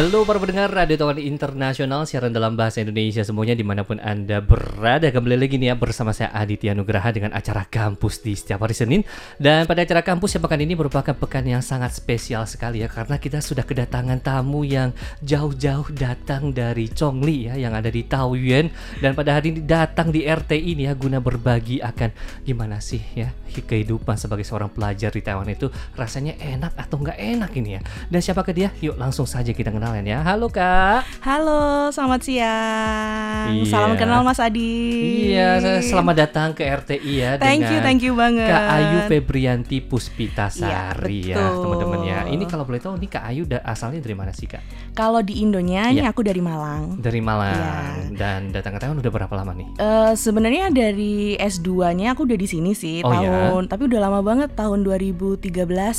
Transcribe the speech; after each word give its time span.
அது 0.00 0.09
Halo 0.20 0.28
para 0.28 0.44
pendengar 0.44 0.68
Radio 0.68 1.00
Tawan 1.00 1.16
Internasional 1.16 2.04
Siaran 2.04 2.28
dalam 2.28 2.52
bahasa 2.52 2.84
Indonesia 2.84 3.24
semuanya 3.24 3.56
di 3.56 3.64
mana 3.64 3.88
pun 3.88 3.96
Anda 3.96 4.44
berada 4.44 5.08
Kembali 5.08 5.48
lagi 5.48 5.56
nih 5.56 5.72
ya 5.72 5.74
bersama 5.80 6.12
saya 6.12 6.28
Aditya 6.36 6.76
Nugraha 6.76 7.08
Dengan 7.08 7.32
acara 7.32 7.64
kampus 7.64 8.20
di 8.20 8.36
setiap 8.36 8.60
hari 8.60 8.76
Senin 8.76 9.00
Dan 9.40 9.64
pada 9.64 9.80
acara 9.80 10.04
kampus 10.04 10.36
yang 10.36 10.44
pekan 10.44 10.60
ini 10.60 10.76
merupakan 10.76 11.16
pekan 11.16 11.48
yang 11.48 11.64
sangat 11.64 11.96
spesial 11.96 12.44
sekali 12.44 12.84
ya 12.84 12.92
Karena 12.92 13.16
kita 13.16 13.40
sudah 13.40 13.64
kedatangan 13.64 14.20
tamu 14.20 14.60
yang 14.60 14.92
jauh-jauh 15.24 15.88
datang 15.96 16.52
dari 16.52 16.92
Chongli 16.92 17.48
ya 17.48 17.56
Yang 17.56 17.72
ada 17.80 17.88
di 17.88 18.02
Taoyuan 18.04 18.68
Dan 19.00 19.16
pada 19.16 19.40
hari 19.40 19.56
ini 19.56 19.64
datang 19.64 20.12
di 20.12 20.28
RTI 20.28 20.76
nih 20.76 20.84
ya 20.84 21.00
Guna 21.00 21.24
berbagi 21.24 21.80
akan 21.80 22.44
gimana 22.44 22.76
sih 22.84 23.00
ya 23.16 23.32
Kehidupan 23.48 24.20
sebagai 24.20 24.44
seorang 24.44 24.68
pelajar 24.68 25.16
di 25.16 25.24
Taiwan 25.24 25.48
itu 25.48 25.72
Rasanya 25.96 26.36
enak 26.36 26.76
atau 26.76 27.00
nggak 27.00 27.16
enak 27.16 27.50
ini 27.56 27.70
ya 27.72 27.82
Dan 28.12 28.20
siapakah 28.20 28.52
dia? 28.52 28.68
Yuk 28.84 29.00
langsung 29.00 29.24
saja 29.24 29.56
kita 29.56 29.72
kenalan 29.72 30.04
ya. 30.04 30.09
Halo 30.12 30.50
Kak. 30.50 31.06
Halo, 31.20 31.86
selamat 31.88 32.20
siang. 32.20 33.54
Iya. 33.54 33.64
Salam 33.64 33.94
kenal 33.94 34.20
Mas 34.20 34.36
Adi. 34.36 35.30
Iya, 35.30 35.78
selamat 35.80 36.16
datang 36.18 36.48
ke 36.50 36.66
RTI 36.66 37.12
ya 37.14 37.30
Thank 37.36 37.62
you, 37.64 37.78
thank 37.78 38.00
you 38.00 38.12
banget. 38.12 38.44
Kak 38.44 38.64
Ayu 38.72 38.98
Febrianti 39.06 39.78
Puspitasari 39.80 41.30
Iya, 41.30 41.30
ya, 41.30 41.46
betul. 41.46 41.62
teman-teman 41.62 42.00
ya. 42.02 42.18
Ini 42.26 42.44
kalau 42.44 42.64
boleh 42.64 42.78
tahu 42.78 42.96
ini 42.96 43.06
Kak 43.06 43.22
Ayu 43.24 43.44
da- 43.44 43.62
asalnya 43.62 44.00
dari 44.00 44.14
mana 44.14 44.32
sih 44.32 44.44
Kak? 44.44 44.62
Kalau 44.92 45.20
di 45.20 45.38
Indonya, 45.38 45.86
ini 45.88 46.00
Iya. 46.00 46.10
aku 46.10 46.22
dari 46.22 46.40
Malang. 46.40 46.98
Dari 46.98 47.20
Malang. 47.20 47.54
Iya. 47.54 47.72
Dan 48.12 48.40
datang 48.50 48.74
ke 48.74 48.80
Taiwan 48.80 48.98
udah 48.98 49.12
berapa 49.12 49.30
lama 49.32 49.54
nih? 49.54 49.68
Eh 49.76 50.12
sebenarnya 50.16 50.72
dari 50.72 51.36
S2-nya 51.36 52.12
aku 52.12 52.24
udah 52.24 52.34
di 52.34 52.48
sini 52.48 52.72
sih 52.72 53.04
Oh, 53.04 53.12
ya? 53.12 53.30
tahun, 53.52 53.68
tapi 53.68 53.86
udah 53.86 54.00
lama 54.00 54.20
banget 54.20 54.50
tahun 54.52 54.82
2013 54.82 55.46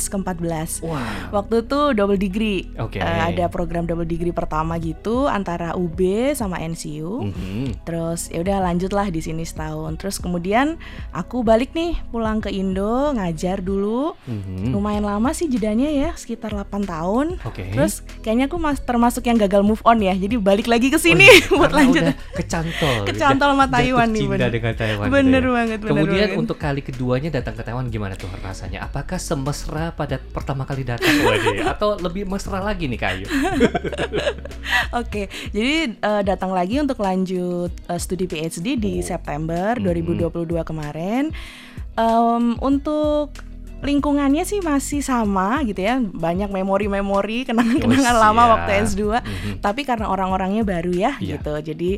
ke 0.04 0.16
14. 0.18 0.82
Wah. 0.82 1.30
Waktu 1.32 1.62
itu 1.62 1.80
double 1.94 2.18
degree. 2.18 2.68
Oke. 2.76 2.98
Eh, 2.98 3.06
ada 3.24 3.46
program 3.46 3.86
double 3.86 4.01
degree 4.04 4.30
pertama 4.30 4.76
gitu 4.76 5.24
antara 5.24 5.72
UB 5.72 5.98
sama 6.32 6.58
NCU. 6.58 7.26
Mhm. 7.26 7.82
Terus 7.82 8.26
ya 8.26 8.40
udah 8.40 8.58
lanjutlah 8.62 9.08
di 9.08 9.18
sini 9.18 9.42
setahun. 9.42 9.96
Terus 9.96 10.16
kemudian 10.16 10.78
aku 11.10 11.40
balik 11.40 11.72
nih 11.72 11.94
pulang 12.08 12.38
ke 12.38 12.48
Indo 12.48 13.12
ngajar 13.12 13.58
dulu. 13.58 14.14
Mhm. 14.22 14.70
Lumayan 14.70 15.02
lama 15.02 15.30
sih 15.30 15.46
jedanya 15.46 15.86
ya, 15.86 16.10
sekitar 16.12 16.52
8 16.52 16.82
tahun. 16.82 17.26
Oke. 17.42 17.70
Terus 17.70 17.92
kayaknya 18.20 18.46
aku 18.46 18.56
mas 18.56 18.78
termasuk 18.78 19.24
yang 19.24 19.36
gagal 19.36 19.60
move 19.60 19.82
on 19.82 19.98
ya. 19.98 20.12
Jadi 20.12 20.34
balik 20.36 20.66
lagi 20.66 20.86
ke 20.86 20.94
Oh 20.94 21.02
sini 21.02 21.24
iya, 21.24 21.46
buat 21.52 21.70
lanjut. 21.70 22.02
kecantol. 22.32 23.04
Kecantol 23.04 23.48
sama 23.52 23.66
Taiwan 23.66 24.08
nih, 24.08 24.26
bener. 24.26 24.50
dengan 24.50 24.72
Taiwan. 24.72 25.04
gitu 25.04 25.14
Bener 25.14 25.42
ya. 25.42 25.50
banget, 25.52 25.78
bener 25.78 25.90
Kemudian 25.92 26.26
banget. 26.26 26.38
untuk 26.38 26.56
kali 26.56 26.80
keduanya 26.80 27.30
datang 27.32 27.54
ke 27.54 27.62
Taiwan 27.62 27.86
gimana 27.86 28.14
tuh 28.14 28.28
rasanya? 28.36 28.84
Apakah 28.84 29.16
semesra 29.16 29.90
pada 29.90 30.18
pertama 30.18 30.62
kali 30.62 30.82
datang 30.82 31.10
Waduh, 31.22 31.66
atau 31.66 31.90
lebih 31.96 32.24
mesra 32.24 32.58
lagi 32.58 32.86
nih 32.86 32.96
Kak 32.96 33.10
Oke, 35.00 35.22
jadi 35.50 35.92
eh, 35.92 36.22
datang 36.22 36.52
lagi 36.52 36.78
untuk 36.78 37.00
lanjut 37.00 37.72
eh, 37.86 38.00
studi 38.00 38.24
PhD 38.24 38.76
di 38.76 38.92
Oh. 38.98 39.04
September 39.04 39.76
Mhm. 39.76 39.84
2022 39.84 40.62
kemarin. 40.62 41.32
Em, 41.92 42.44
untuk 42.58 43.32
lingkungannya 43.82 44.46
sih 44.46 44.62
masih 44.62 45.02
sama 45.02 45.58
gitu 45.66 45.82
ya, 45.82 45.98
banyak 45.98 46.48
memori-memori, 46.48 47.42
kenangan-kenangan 47.42 48.14
Oh, 48.14 48.22
lama 48.22 48.42
waktu 48.54 48.78
S2. 48.86 49.18
Mhm. 49.18 49.58
Tapi 49.58 49.82
karena 49.82 50.06
orang-orangnya 50.06 50.62
baru 50.62 50.94
ya 50.94 51.18
Iya. 51.18 51.36
gitu, 51.36 51.74
jadi 51.74 51.90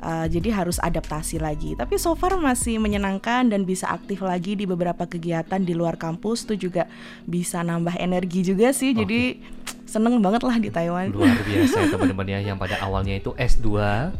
eh, 0.00 0.26
jadi 0.28 0.48
harus 0.52 0.76
adaptasi 0.78 1.40
lagi. 1.40 1.72
Tapi 1.74 1.96
so 1.96 2.12
far 2.12 2.36
masih 2.36 2.76
menyenangkan 2.76 3.48
dan 3.48 3.64
bisa 3.64 3.88
aktif 3.88 4.20
lagi 4.20 4.52
di 4.52 4.68
beberapa 4.68 5.04
kegiatan 5.04 5.58
di 5.58 5.72
luar 5.72 5.96
kampus 5.96 6.44
tuh 6.44 6.56
juga 6.56 6.84
bisa 7.24 7.60
nambah 7.60 7.96
energi 7.96 8.44
juga 8.44 8.70
sih. 8.70 8.92
Jadi 8.92 9.40
seneng 9.90 10.22
banget 10.22 10.40
lah 10.40 10.56
di 10.56 10.70
Taiwan. 10.70 11.10
Luar 11.10 11.34
biasa 11.36 11.76
ya 11.76 11.86
teman-teman 11.92 12.26
ya 12.26 12.38
yang 12.40 12.56
pada 12.56 12.78
awalnya 12.78 13.18
itu 13.18 13.34
S2 13.34 13.66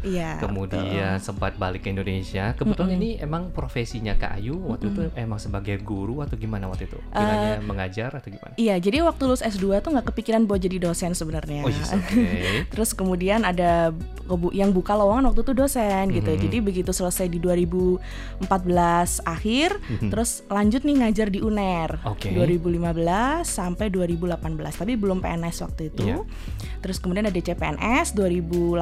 Iya. 0.03 0.35
kemudian 0.37 1.15
sempat 1.17 1.55
balik 1.55 1.81
ke 1.81 1.89
Indonesia. 1.89 2.51
Kebetulan 2.53 2.99
ini 2.99 3.15
emang 3.17 3.49
profesinya 3.49 4.13
Kak 4.13 4.37
Ayu 4.37 4.59
waktu 4.67 4.91
itu 4.91 5.01
emang 5.15 5.39
sebagai 5.39 5.79
guru 5.79 6.19
atau 6.19 6.35
gimana 6.35 6.67
waktu 6.67 6.85
itu? 6.85 6.99
Kiranya 7.09 7.63
mengajar 7.63 8.11
atau 8.11 8.27
gimana? 8.27 8.53
Iya, 8.55 8.75
jadi 8.77 8.99
waktu 9.01 9.21
lulus 9.23 9.39
S2 9.39 9.79
tuh 9.79 9.95
nggak 9.95 10.11
kepikiran 10.11 10.43
buat 10.43 10.59
jadi 10.59 10.77
dosen 10.77 11.15
sebenarnya. 11.15 11.63
Oh 11.63 11.71
yes, 11.71 11.89
oke. 11.89 12.23
Terus 12.75 12.91
kemudian 12.91 13.41
ada 13.41 13.95
yang 14.51 14.71
buka 14.71 14.91
lowongan 14.91 15.27
waktu 15.27 15.41
itu 15.41 15.53
dosen 15.53 16.03
gitu. 16.11 16.27
Mhm. 16.29 16.39
Jadi 16.41 16.57
begitu 16.59 16.91
selesai 16.91 17.27
di 17.27 17.39
2014 17.39 18.01
akhir, 19.23 19.77
Mhm. 19.79 20.09
terus 20.09 20.41
lanjut 20.47 20.81
nih 20.81 20.95
ngajar 20.99 21.27
di 21.27 21.39
UNER. 21.39 22.01
Oke. 22.03 22.31
2015 22.31 23.45
sampai 23.45 23.87
2018, 23.87 24.73
tapi 24.73 24.95
belum 24.95 25.19
PNS 25.19 25.60
waktu 25.61 25.93
itu. 25.93 26.03
Iya. 26.03 26.25
Terus 26.81 26.97
kemudian 26.97 27.29
ada 27.29 27.37
CPNS 27.37 28.17
2018 28.17 28.81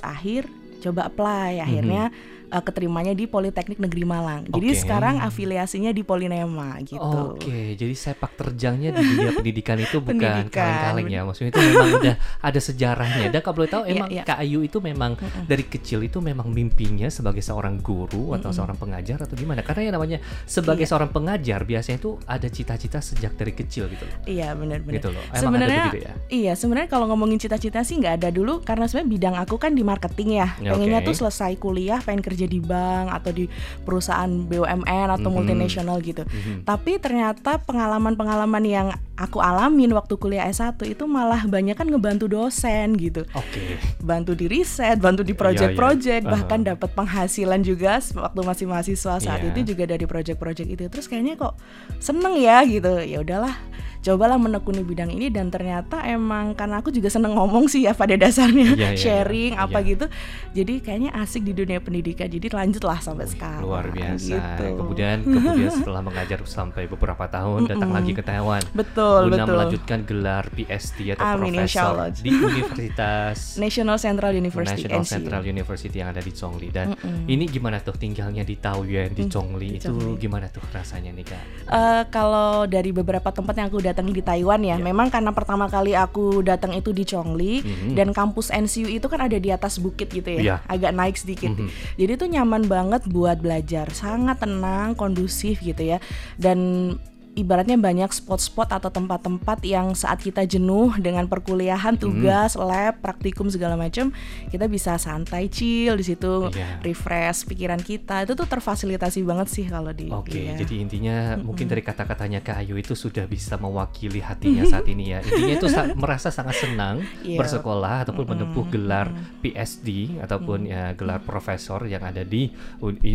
akhir, 0.00 0.42
coba 0.82 1.10
apply 1.10 1.62
akhirnya 1.62 2.10
eh, 2.52 2.62
keterimanya 2.62 3.12
di 3.12 3.24
Politeknik 3.24 3.80
Negeri 3.80 4.04
Malang. 4.04 4.44
Mhm. 4.44 4.52
Jadi 4.52 4.68
sekarang 4.76 5.16
afiliasinya 5.18 5.88
di 5.90 6.02
Polinema 6.02 6.76
gitu. 6.84 7.00
Oke, 7.34 7.72
jadi 7.74 7.94
sepak 7.94 8.36
terjangnya 8.36 8.92
di 8.92 9.00
dunia 9.02 9.32
pendidikan 9.40 9.80
itu 9.80 9.98
bukan 9.98 10.20
kaleng-kaleng 10.46 11.08
ya. 11.08 11.24
Maksudnya 11.24 11.50
itu 11.50 11.60
memang 11.64 11.88
udah 12.04 12.16
ada 12.38 12.60
sejarahnya. 12.60 13.26
Dan 13.28 13.40
kalau 13.40 13.56
boleh 13.56 13.70
tahu 13.70 13.82
Iya, 13.82 13.92
emang 13.96 14.08
iya. 14.12 14.22
Kak 14.22 14.38
Ayu 14.38 14.60
itu 14.60 14.78
memang 14.78 15.16
dari 15.44 15.64
kecil 15.64 16.04
itu 16.04 16.20
memang 16.20 16.52
mimpinya 16.52 17.08
sebagai 17.08 17.40
seorang 17.40 17.80
guru 17.80 18.36
atau 18.36 18.52
seorang 18.52 18.76
pengajar 18.76 19.24
atau 19.24 19.34
gimana? 19.34 19.64
Karena 19.64 19.88
yang 19.88 19.94
namanya 19.96 20.18
sebagai 20.44 20.84
Iya. 20.84 20.90
seorang 20.92 21.10
pengajar 21.10 21.62
biasanya 21.62 21.98
itu 21.98 22.20
ada 22.26 22.46
cita-cita 22.46 22.98
sejak 22.98 23.32
dari 23.34 23.52
kecil 23.52 23.88
gitu 23.88 24.04
loh. 24.04 24.16
Iya 24.24 24.52
benar-benar. 24.52 25.00
Gitu 25.00 25.08
loh. 25.08 25.22
Emang 25.24 25.32
ada 25.32 25.40
Sebenarnya 25.40 25.82
ya? 25.94 26.12
iya 26.28 26.52
sebenarnya 26.52 26.88
kalau 26.90 27.06
ngomongin 27.08 27.38
cita-cita 27.38 27.80
sih 27.80 27.96
nggak 27.96 28.20
ada 28.20 28.28
dulu 28.28 28.60
karena 28.60 28.84
sebenarnya 28.84 29.10
bidang 29.10 29.36
aku 29.38 29.56
kan 29.56 29.72
di 29.72 29.82
marketing 29.82 30.28
ya. 30.36 30.48
Ya, 30.58 30.70
Pengennya 30.74 31.00
oke. 31.00 31.08
tuh 31.08 31.16
selesai 31.16 31.56
kuliah 31.56 31.98
pengen 31.98 32.20
kerja 32.20 32.41
di 32.46 32.58
bank 32.58 33.12
atau 33.12 33.30
di 33.30 33.44
perusahaan 33.82 34.28
BUMN 34.28 35.08
atau 35.12 35.28
Mhm. 35.28 35.34
multinasional 35.34 35.98
gitu. 36.00 36.22
Mhm. 36.24 36.64
Tapi 36.64 36.98
ternyata 36.98 37.58
pengalaman-pengalaman 37.62 38.64
yang 38.64 38.88
aku 39.14 39.38
alamin 39.38 39.92
waktu 39.92 40.14
kuliah 40.16 40.48
S1 40.48 40.82
itu 40.82 41.04
malah 41.06 41.46
banyak 41.46 41.78
kan 41.78 41.86
ngebantu 41.86 42.26
dosen 42.26 42.98
gitu. 42.98 43.22
Oke. 43.32 43.78
Bantu 44.02 44.34
di 44.34 44.50
riset, 44.50 44.98
bantu 44.98 45.22
di 45.22 45.32
Iya, 45.32 45.40
project-project, 45.40 46.22
iya. 46.26 46.32
bahkan 46.32 46.60
Aha. 46.64 46.68
dapat 46.74 46.90
penghasilan 46.92 47.60
juga 47.62 48.02
waktu 48.02 48.40
masih 48.42 48.66
mahasiswa 48.66 49.14
saat 49.18 49.40
Iya. 49.42 49.54
itu 49.54 49.74
juga 49.74 49.84
dari 49.86 50.04
project-project 50.04 50.68
itu. 50.68 50.84
Terus 50.90 51.06
kayaknya 51.06 51.38
kok 51.38 51.54
seneng 51.98 52.34
ya 52.34 52.64
gitu. 52.66 52.98
Ya 52.98 53.22
udahlah, 53.22 53.54
cobalah 54.02 54.34
menekuni 54.34 54.82
bidang 54.82 55.08
ini 55.08 55.28
dan 55.28 55.46
ternyata 55.46 56.02
emang 56.02 56.52
karena 56.52 56.78
aku 56.78 56.90
juga 56.90 57.06
seneng 57.06 57.32
ngomong 57.32 57.66
sih 57.66 57.82
ya 57.82 57.92
pada 57.92 58.12
dasarnya, 58.14 58.74
Iya, 58.74 58.90
iya, 58.92 58.98
sharing 58.98 59.54
iya. 59.54 59.62
apa 59.62 59.78
Iya. 59.78 59.88
gitu. 59.88 60.06
Jadi 60.52 60.74
kayaknya 60.80 61.10
asik 61.16 61.42
di 61.42 61.52
dunia 61.52 61.78
pendidikan. 61.78 62.26
Jadi 62.26 62.46
lanjutlah 62.48 62.98
sampai 62.98 63.24
sekarang. 63.24 63.62
Luar 63.62 63.88
biasa. 63.88 64.26
Gitu. 64.28 64.64
Kemudian 64.76 65.16
kemudian 65.32 65.70
setelah 65.70 66.02
mengajar 66.02 66.42
sampai 66.42 66.84
beberapa 66.84 67.24
tahun 67.24 67.66
datang 67.66 67.90
lagi 67.90 68.10
ke 68.10 68.20
Taiwan. 68.20 68.60
betul, 68.72 69.28
guna 69.28 69.36
betul. 69.38 69.54
melanjutkan 69.54 69.98
gelar 70.02 70.44
PhD 70.50 71.14
atau 71.14 71.24
Amin, 71.24 71.54
profesor 71.54 71.94
di 72.12 72.30
Universitas 72.32 73.36
National 73.62 73.96
Central 73.96 74.32
University 74.32 74.82
National 74.82 75.00
NCU. 75.00 75.12
Central 75.14 75.42
University 75.44 75.96
yang 75.96 76.10
ada 76.10 76.18
di 76.18 76.32
Chongli 76.32 76.68
dan 76.68 76.92
Mm-mm. 76.92 77.26
ini 77.26 77.44
gimana 77.46 77.78
tuh 77.78 77.94
tinggalnya 77.94 78.42
di 78.42 78.56
Taoyuan 78.56 79.12
di 79.12 79.22
Mm, 79.22 79.30
Chongli 79.30 79.68
di 79.68 79.78
itu 79.78 79.86
Chongli. 79.88 80.18
gimana 80.18 80.46
tuh 80.48 80.60
rasanya 80.68 81.10
nih 81.12 81.22
kak? 81.22 81.44
Eh, 81.64 82.02
kalau 82.08 82.66
dari 82.66 82.90
beberapa 82.90 83.30
tempat 83.30 83.54
yang 83.54 83.68
aku 83.68 83.78
datangi 83.92 84.16
di 84.16 84.24
Taiwan 84.24 84.64
ya, 84.64 84.74
Iya. 84.74 84.82
memang 84.82 85.12
karena 85.12 85.30
pertama 85.30 85.68
kali 85.68 85.92
aku 85.92 86.40
datang 86.40 86.72
itu 86.72 86.90
di 86.90 87.04
Chongli 87.04 87.60
Mhm. 87.60 87.92
dan 87.94 88.10
kampus 88.16 88.48
NCU 88.48 88.88
itu 88.88 89.06
kan 89.06 89.20
ada 89.20 89.36
di 89.36 89.52
atas 89.52 89.76
bukit 89.76 90.08
gitu 90.08 90.26
ya, 90.26 90.40
Iya. 90.40 90.56
agak 90.66 90.92
naik 90.96 91.16
sedikit. 91.20 91.52
Mhm. 91.52 91.68
Jadi 92.00 92.12
itu 92.16 92.26
nyaman 92.26 92.64
banget 92.66 93.04
buat 93.06 93.38
belajar, 93.38 93.92
sangat 93.92 94.40
tenang, 94.40 94.96
kondusif 94.96 95.60
gitu 95.60 95.84
ya. 95.84 96.00
Dan 96.40 96.96
ibaratnya 97.34 97.74
banyak 97.74 98.08
spot-spot 98.08 98.68
atau 98.70 98.88
tempat-tempat 98.88 99.58
yang 99.62 99.92
saat 99.92 100.18
kita 100.18 100.44
jenuh 100.44 100.92
dengan 100.96 101.24
perkuliahan, 101.24 101.94
Hmm. 101.94 102.02
tugas, 102.02 102.52
lab, 102.54 102.98
praktikum 102.98 103.48
segala 103.48 103.72
macam, 103.72 104.12
kita 104.46 104.66
bisa 104.66 104.96
santai 104.96 105.48
chill 105.48 105.94
di 105.94 106.04
situ, 106.04 106.48
Iya. 106.48 106.80
refresh 106.80 107.44
pikiran 107.44 107.80
kita. 107.80 108.22
Itu 108.22 108.34
tuh 108.34 108.44
terfasilitasi 108.44 109.22
banget 109.22 109.48
sih 109.48 109.64
kalau 109.64 109.90
di 109.90 110.08
Oke, 110.08 110.44
iya. 110.44 110.54
jadi 110.54 110.74
intinya 110.78 111.16
mungkin 111.36 111.66
dari 111.66 111.80
kata-katanya 111.80 112.40
Kak 112.40 112.60
Ayu 112.60 112.76
itu 112.76 112.92
sudah 112.92 113.24
bisa 113.24 113.56
mewakili 113.56 114.20
hatinya 114.20 114.62
saat 114.62 114.84
ini 114.86 115.10
ya. 115.10 115.20
Intinya 115.20 115.54
itu 115.54 115.68
sa- 115.68 115.88
merasa 115.96 116.28
sangat 116.28 116.56
senang 116.58 117.00
Iya. 117.22 117.38
bersekolah 117.38 118.04
ataupun 118.04 118.28
menempuh 118.28 118.68
gelar 118.68 119.08
PhD 119.40 119.88
ataupun 120.18 120.64
ya 120.64 120.92
gelar 120.92 121.18
profesor 121.18 121.80
yang 121.84 122.02
ada 122.02 122.22
di 122.22 122.52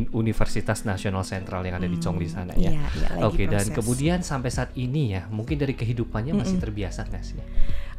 Universitas 0.10 0.84
Nasional 0.84 1.22
Sentral 1.22 1.62
yang 1.62 1.78
ada 1.78 1.86
di 1.86 1.98
Chongli 1.98 2.26
sana 2.26 2.54
ya. 2.56 2.72
Iya, 2.72 2.82
lagi 3.14 3.24
Oke, 3.24 3.44
dan 3.46 3.62
proses. 3.62 3.76
Kemudian 4.08 4.24
sampai 4.24 4.52
saat 4.56 4.72
ini 4.80 5.20
ya, 5.20 5.28
mungkin 5.28 5.60
dari 5.60 5.76
kehidupannya 5.76 6.32
masih 6.32 6.64
terbiasa 6.64 7.04
nggak 7.12 7.24
sih? 7.28 7.36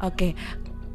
Oke, 0.01 0.33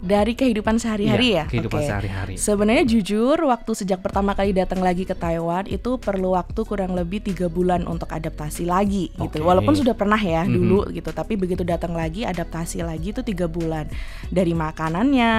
Dari 0.00 0.32
kehidupan 0.32 0.76
sehari-hari 0.76 1.32
Iya, 1.32 1.37
ya. 1.37 1.44
kehidupan 1.46 1.81
Oke. 1.81 1.88
sehari-hari. 1.88 2.35
Sebenarnya 2.37 2.85
jujur 2.85 3.38
waktu 3.41 3.73
sejak 3.73 3.99
pertama 3.99 4.32
kali 4.32 4.50
datang 4.50 4.79
lagi 4.79 5.02
ke 5.02 5.12
Taiwan 5.12 5.64
itu 5.64 5.96
perlu 5.96 6.32
waktu 6.32 6.61
kurang 6.62 6.93
lebih 6.93 7.20
tiga 7.20 7.46
bulan 7.46 7.85
untuk 7.85 8.08
adaptasi 8.08 8.64
lagi 8.64 9.08
gitu. 9.11 9.25
Oke. 9.25 9.41
Walaupun 9.41 9.73
sudah 9.73 9.93
pernah 9.93 10.19
ya 10.19 10.43
Mhm. 10.43 10.52
dulu 10.52 10.79
gitu, 10.91 11.08
tapi 11.08 11.35
begitu 11.35 11.62
datang 11.62 11.93
lagi 11.93 12.23
adaptasi 12.23 12.81
lagi 12.81 13.11
itu 13.11 13.23
tiga 13.23 13.46
bulan 13.46 13.88
dari 14.29 14.52
makanannya, 14.52 15.35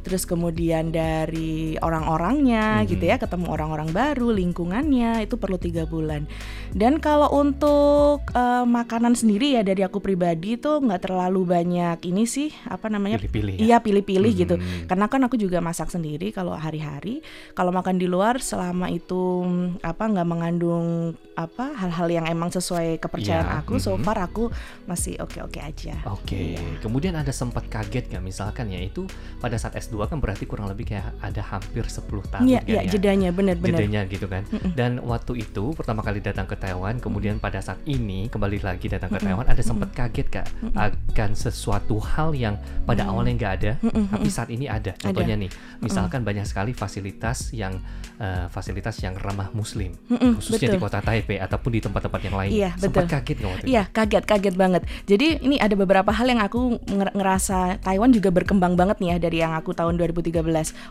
terus 0.00 0.24
kemudian 0.24 0.88
dari 0.88 1.76
orang-orangnya 1.76 2.80
Mhm. 2.80 2.86
gitu 2.88 3.04
ya, 3.04 3.16
ketemu 3.16 3.46
orang-orang 3.48 3.90
baru, 3.90 4.32
lingkungannya 4.32 5.22
itu 5.22 5.36
perlu 5.36 5.56
tiga 5.56 5.84
bulan. 5.84 6.24
Dan 6.72 6.98
kalau 6.98 7.28
untuk 7.30 8.22
eh, 8.30 8.64
makanan 8.64 9.12
sendiri 9.12 9.54
ya 9.54 9.62
dari 9.62 9.82
aku 9.82 9.98
pribadi 9.98 10.54
itu 10.54 10.78
nggak 10.78 11.02
terlalu 11.02 11.42
banyak 11.44 11.98
ini 12.02 12.24
sih 12.24 12.48
apa 12.64 12.86
namanya 12.86 13.18
Pilih-pilih 13.18 13.54
ya? 13.56 13.60
Iya 13.60 13.76
pilih-pilih 13.90 14.32
gitu. 14.32 14.54
Hmm. 14.54 14.86
Karena 14.86 15.10
kan 15.10 15.18
aku 15.20 15.34
juga 15.34 15.58
masak 15.58 15.90
sendiri 15.90 16.30
kalau 16.30 16.54
hari-hari. 16.54 17.26
Kalau 17.52 17.74
makan 17.74 17.98
di 17.98 18.06
luar 18.06 18.38
selama 18.38 18.86
itu 18.86 19.42
mm, 19.42 19.82
apa 19.82 20.06
nggak 20.06 20.28
mengandung 20.28 20.86
apa 21.34 21.74
hal-hal 21.74 22.06
yang 22.06 22.26
emang 22.26 22.48
sesuai 22.48 23.00
kepercayaan 23.00 23.42
Iya, 23.42 23.58
aku, 23.64 23.80
so 23.80 23.96
far 23.96 24.20
aku 24.20 24.52
masih 24.84 25.16
oke-oke 25.18 25.58
aja. 25.58 25.96
Oke, 26.06 26.54
Iya. 26.54 26.78
kemudian 26.78 27.16
ada 27.16 27.32
sempat 27.32 27.64
kaget 27.66 28.06
nggak 28.06 28.20
misalkan 28.20 28.68
ya 28.68 28.78
itu 28.78 29.08
pada 29.38 29.56
saat 29.56 29.72
S2 29.74 30.04
kan 30.06 30.20
berarti 30.20 30.44
kurang 30.44 30.68
lebih 30.68 30.86
kayak 30.86 31.16
ada 31.18 31.40
hampir 31.40 31.82
10 31.82 32.04
tahun 32.28 32.44
Iya, 32.44 32.60
kan 32.60 32.68
iya 32.68 32.80
ya? 32.84 32.90
jedanya 32.92 33.30
bener-bener. 33.32 33.80
jedanya 33.80 34.00
gitu 34.04 34.28
kan. 34.28 34.44
Dan 34.70 35.00
waktu 35.00 35.40
itu 35.40 35.72
pertama 35.72 36.04
kali 36.04 36.20
datang 36.20 36.44
ke 36.44 36.54
Taiwan, 36.54 37.00
kemudian 37.00 37.40
pada 37.40 37.58
saat 37.58 37.80
ini 37.84 38.28
kembali 38.28 38.60
lagi 38.60 38.86
datang 38.86 39.08
ke 39.08 39.18
Taiwan, 39.18 39.48
ada 39.48 39.62
sempat 39.64 39.90
kaget 39.90 40.28
kak 40.28 40.46
akan 40.76 41.30
sesuatu 41.32 41.96
hal 41.98 42.36
yang 42.36 42.54
pada 42.84 43.08
awalnya 43.08 43.32
nggak 43.34 43.52
ada, 43.58 43.69
tapi 43.80 44.26
saat 44.26 44.48
ini 44.48 44.64
ada. 44.64 44.94
Contohnya 44.94 45.34
nih, 45.34 45.50
misalkan 45.78 46.20
banyak 46.20 46.42
sekali 46.42 46.72
fasilitas 46.72 47.52
yang 47.52 47.78
eh, 48.16 48.46
fasilitas 48.46 48.98
yang 48.98 49.14
ramah 49.14 49.50
Muslim, 49.50 49.94
Mm-mm, 50.06 50.36
khususnya 50.36 50.66
di 50.66 50.76
betul. 50.76 50.84
kota 50.84 50.98
Taipei 51.00 51.36
ataupun 51.36 51.70
di 51.70 51.80
tempat-tempat 51.80 52.20
yang 52.22 52.36
lain. 52.36 52.50
Iya, 52.50 52.70
Sempat 52.74 53.04
betul. 53.04 53.12
kaget 53.12 53.36
nggak 53.36 53.50
waktu 53.50 53.62
itu? 53.62 53.70
Iya, 53.70 53.82
kaget, 53.88 54.24
kaget 54.24 54.54
banget. 54.54 54.82
Jadi 55.04 55.26
ini 55.40 55.56
ada 55.56 55.74
beberapa 55.74 56.10
hal 56.10 56.26
yang 56.26 56.38
aku 56.38 56.60
nger- 56.84 57.12
ngerasa 57.12 57.58
Taiwan 57.80 58.10
juga 58.10 58.30
berkembang 58.30 58.74
banget 58.74 58.96
nih 58.98 59.08
ya 59.08 59.16
dari 59.18 59.36
yang 59.38 59.52
aku 59.52 59.72
tahun 59.72 59.96
2013. 59.96 60.40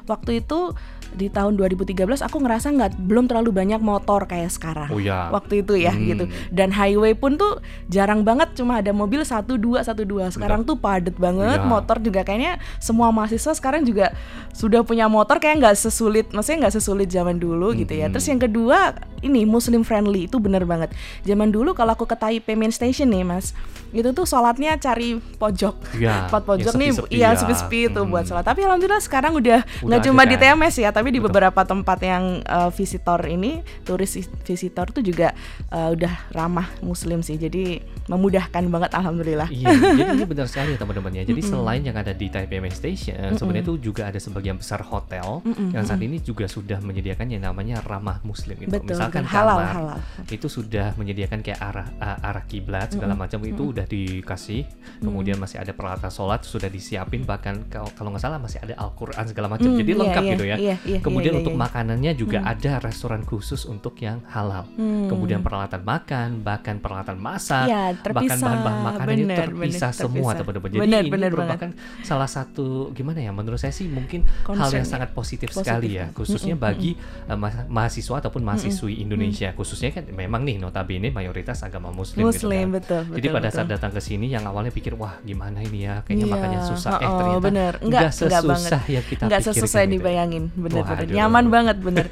Waktu 0.05 0.31
itu 0.39 0.73
di 1.09 1.27
tahun 1.27 1.53
2013 1.55 1.95
aku 2.19 2.37
ngerasa 2.39 2.69
nggak 2.69 2.91
belum 2.99 3.25
terlalu 3.25 3.49
banyak 3.51 3.79
motor 3.79 4.25
kayak 4.25 4.49
sekarang. 4.49 4.89
Oh 4.89 4.97
ya. 4.97 5.29
Waktu 5.29 5.61
itu 5.61 5.73
ya 5.75 5.89
Hmm. 5.89 6.05
gitu. 6.05 6.23
Dan 6.49 6.69
highway 6.69 7.13
pun 7.13 7.35
tuh 7.35 7.57
jarang 7.87 8.21
banget 8.21 8.53
cuma 8.53 8.77
ada 8.77 8.91
mobil 8.91 9.21
satu 9.21 9.55
dua 9.55 9.81
satu 9.81 10.03
dua. 10.03 10.29
Sekarang 10.29 10.61
tuh 10.61 10.75
padet 10.75 11.15
banget. 11.15 11.59
Iya. 11.59 11.65
Motor 11.65 11.97
juga 11.99 12.21
kayaknya 12.21 12.57
semua 12.77 13.09
mahasiswa 13.09 13.57
sekarang 13.57 13.81
juga 13.81 14.13
sudah 14.53 14.83
punya 14.85 15.09
motor 15.09 15.39
kayak 15.39 15.63
nggak 15.63 15.75
sesulit, 15.79 16.29
maksudnya 16.35 16.67
nggak 16.67 16.75
sesulit 16.77 17.07
zaman 17.09 17.39
dulu 17.39 17.73
gitu 17.73 17.95
ya. 17.95 18.11
Terus 18.11 18.27
yang 18.27 18.37
kedua 18.37 18.93
ini 19.25 19.43
Muslim 19.47 19.81
friendly 19.87 20.27
itu 20.27 20.37
bener 20.37 20.67
banget. 20.67 20.91
Zaman 21.23 21.49
dulu 21.49 21.73
kalau 21.73 21.95
aku 21.95 22.05
ke 22.05 22.15
Taipei 22.15 22.59
Main 22.59 22.71
Station 22.71 23.07
nih 23.09 23.23
mas, 23.23 23.55
itu 23.89 24.11
tuh 24.13 24.27
sholatnya 24.27 24.77
cari 24.77 25.17
pojok. 25.17 25.95
Iya, 25.97 26.27
Spot 26.29 26.43
pojok 26.43 26.73
yang 26.75 26.79
nih, 26.79 26.89
sepi-sepi 26.93 27.15
iya 27.15 27.29
ya. 27.33 27.37
sepi-sepi 27.39 27.81
tuh 27.95 28.03
buat 28.05 28.27
sholat. 28.27 28.45
Tapi 28.45 28.67
alhamdulillah 28.67 29.01
sekarang 29.01 29.33
udah 29.39 29.59
nggak 29.83 30.01
cuma 30.05 30.23
di? 30.27 30.35
TMS 30.39 30.75
ya, 30.79 30.89
tapi 30.95 31.11
di 31.11 31.19
Betul. 31.19 31.31
beberapa 31.31 31.61
tempat 31.63 31.99
yang 32.03 32.23
uh, 32.47 32.71
visitor 32.71 33.19
ini, 33.27 33.59
turis 33.83 34.11
vis- 34.15 34.31
visitor 34.43 34.87
tuh 34.91 35.03
juga 35.03 35.31
uh, 35.71 35.91
udah 35.91 36.31
ramah 36.31 36.67
Muslim 36.79 37.19
sih. 37.23 37.35
Jadi 37.35 37.79
memudahkan 38.07 38.63
banget 38.67 38.91
alhamdulillah. 38.95 39.49
Iya, 39.51 39.67
jadi 39.71 40.03
ini 40.15 40.25
benar 40.31 40.47
sekali 40.47 40.75
ya 40.75 40.79
teman-teman 40.79 41.11
ya. 41.15 41.23
Jadi 41.27 41.41
selain 41.43 41.81
yang 41.83 41.97
ada 41.97 42.11
di 42.11 42.27
Taipei 42.31 42.58
Main 42.59 42.71
Station, 42.71 43.35
sebenarnya 43.35 43.65
itu 43.65 43.75
juga 43.81 44.07
ada 44.07 44.17
sebagian 44.17 44.55
besar 44.55 44.81
hotel 44.81 45.41
yang 45.71 45.83
saat 45.83 45.99
ini 45.99 46.19
juga 46.19 46.45
sudah 46.45 46.79
menyediakan 46.79 47.27
yang 47.29 47.43
namanya 47.43 47.79
ramah 47.81 48.19
Muslim 48.21 48.55
itu. 48.59 48.69
Betul, 48.69 48.95
Misalkan 48.95 49.23
betul. 49.23 49.35
Halal, 49.35 49.57
kamar 49.57 49.73
halal. 49.73 49.99
itu 50.27 50.47
sudah 50.47 50.87
menyediakan 50.95 51.39
kayak 51.39 51.59
arah 51.59 51.87
a- 51.97 52.19
arah 52.25 52.43
kiblat 52.43 52.91
segala 52.91 53.13
macam 53.13 53.39
itu 53.43 53.71
udah 53.71 53.85
dikasih. 53.85 54.63
Kemudian 54.99 55.37
masih 55.37 55.59
ada 55.59 55.71
peralatan 55.71 56.09
sholat 56.09 56.43
sudah 56.43 56.67
disiapin 56.67 57.23
bahkan 57.23 57.63
kalau 57.67 57.87
kalau 57.93 58.09
nggak 58.11 58.23
salah 58.23 58.39
masih 58.41 58.59
ada 58.59 58.75
Al-Qur'an 58.75 59.25
segala 59.25 59.47
macam. 59.47 59.69
Hmm, 59.69 59.79
Jadi 59.79 59.91
iya, 59.91 59.99
lengkap 60.01 60.23
iya, 60.23 60.31
gitu 60.33 60.45
ya. 60.45 60.55
iya, 60.59 60.75
iya, 60.83 60.99
Kemudian 60.99 61.33
iya, 61.35 61.39
untuk 61.39 61.55
iya. 61.55 61.61
makanannya 61.61 62.11
juga 62.15 62.37
ada 62.43 62.71
restoran 62.79 63.21
khusus 63.23 63.63
untuk 63.63 63.95
yang 64.01 64.19
halal. 64.27 64.65
Hmm. 64.75 65.07
Kemudian 65.07 65.39
peralatan 65.39 65.81
makan, 65.83 66.29
bahkan 66.41 66.75
peralatan 66.77 67.15
masak, 67.15 67.69
bahkan 67.69 68.01
terpisah. 68.01 68.41
bahan-bahan 68.41 68.79
makanan 68.83 69.13
itu 69.13 69.27
Bener, 69.29 69.37
terpisah 69.45 69.91
bener, 69.91 70.01
semua 70.01 70.09
terpisah. 70.33 70.37
teman-teman. 70.41 70.69
Jadi 70.69 70.81
Bener, 70.81 71.01
ini 71.05 71.11
bener 71.11 71.29
merupakan 71.31 71.69
salah 72.01 72.29
satu 72.29 72.48
gimana 72.91 73.19
ya 73.19 73.29
menurut 73.29 73.55
saya 73.55 73.69
sih 73.69 73.85
mungkin 73.85 74.23
hal 74.23 74.43
Concern 74.43 74.75
yang 74.75 74.83
ya. 74.83 74.91
sangat 74.91 75.09
positif, 75.11 75.47
Positif 75.47 75.61
sekali 75.61 75.95
ya. 75.95 75.99
ya, 76.01 76.05
khususnya 76.11 76.55
bagi 76.55 76.97
uh, 77.25 77.33
ma- 77.33 77.65
mahasiswa 77.65 78.19
ataupun 78.19 78.41
mahasiswi 78.41 78.99
Indonesia, 78.99 79.53
khususnya 79.53 79.91
kan 79.91 80.07
memang 80.07 80.41
nih 80.41 80.57
notabene 80.57 81.09
mayoritas 81.09 81.61
agama 81.61 81.89
Muslim, 81.89 82.25
gitu 82.25 82.45
Muslim, 82.45 82.67
kan. 82.67 82.75
betul, 82.75 83.01
Jadi 83.11 83.21
betul, 83.23 83.35
pada 83.35 83.49
saat 83.49 83.63
betul. 83.63 83.75
datang 83.75 83.91
ke 83.91 84.01
sini 84.01 84.27
yang 84.27 84.43
awalnya 84.43 84.69
pikir 84.69 84.93
wah 84.93 85.17
gimana 85.21 85.59
ini 85.59 85.83
ya 85.83 86.01
kayaknya 86.01 86.25
Iya, 86.25 86.33
makannya 86.33 86.59
susah 86.65 86.91
eh 86.95 87.05
oh, 87.05 87.17
ternyata 87.17 87.39
bener. 87.41 87.73
nggak 87.75 87.85
Enggak, 87.85 88.01
enggak 88.01 88.13
sesusah 88.13 88.41
banget. 88.43 88.71
yang 88.89 89.05
kita 89.05 89.21
nggak 89.25 89.39
pikirkan 89.39 89.55
sesusai 89.55 89.79
gitu 89.79 89.87
ya. 89.87 89.93
dibayangin 89.93 90.43
bener-bener 90.53 91.07
nyaman 91.09 91.45
banget 91.47 91.77
bener 91.79 92.05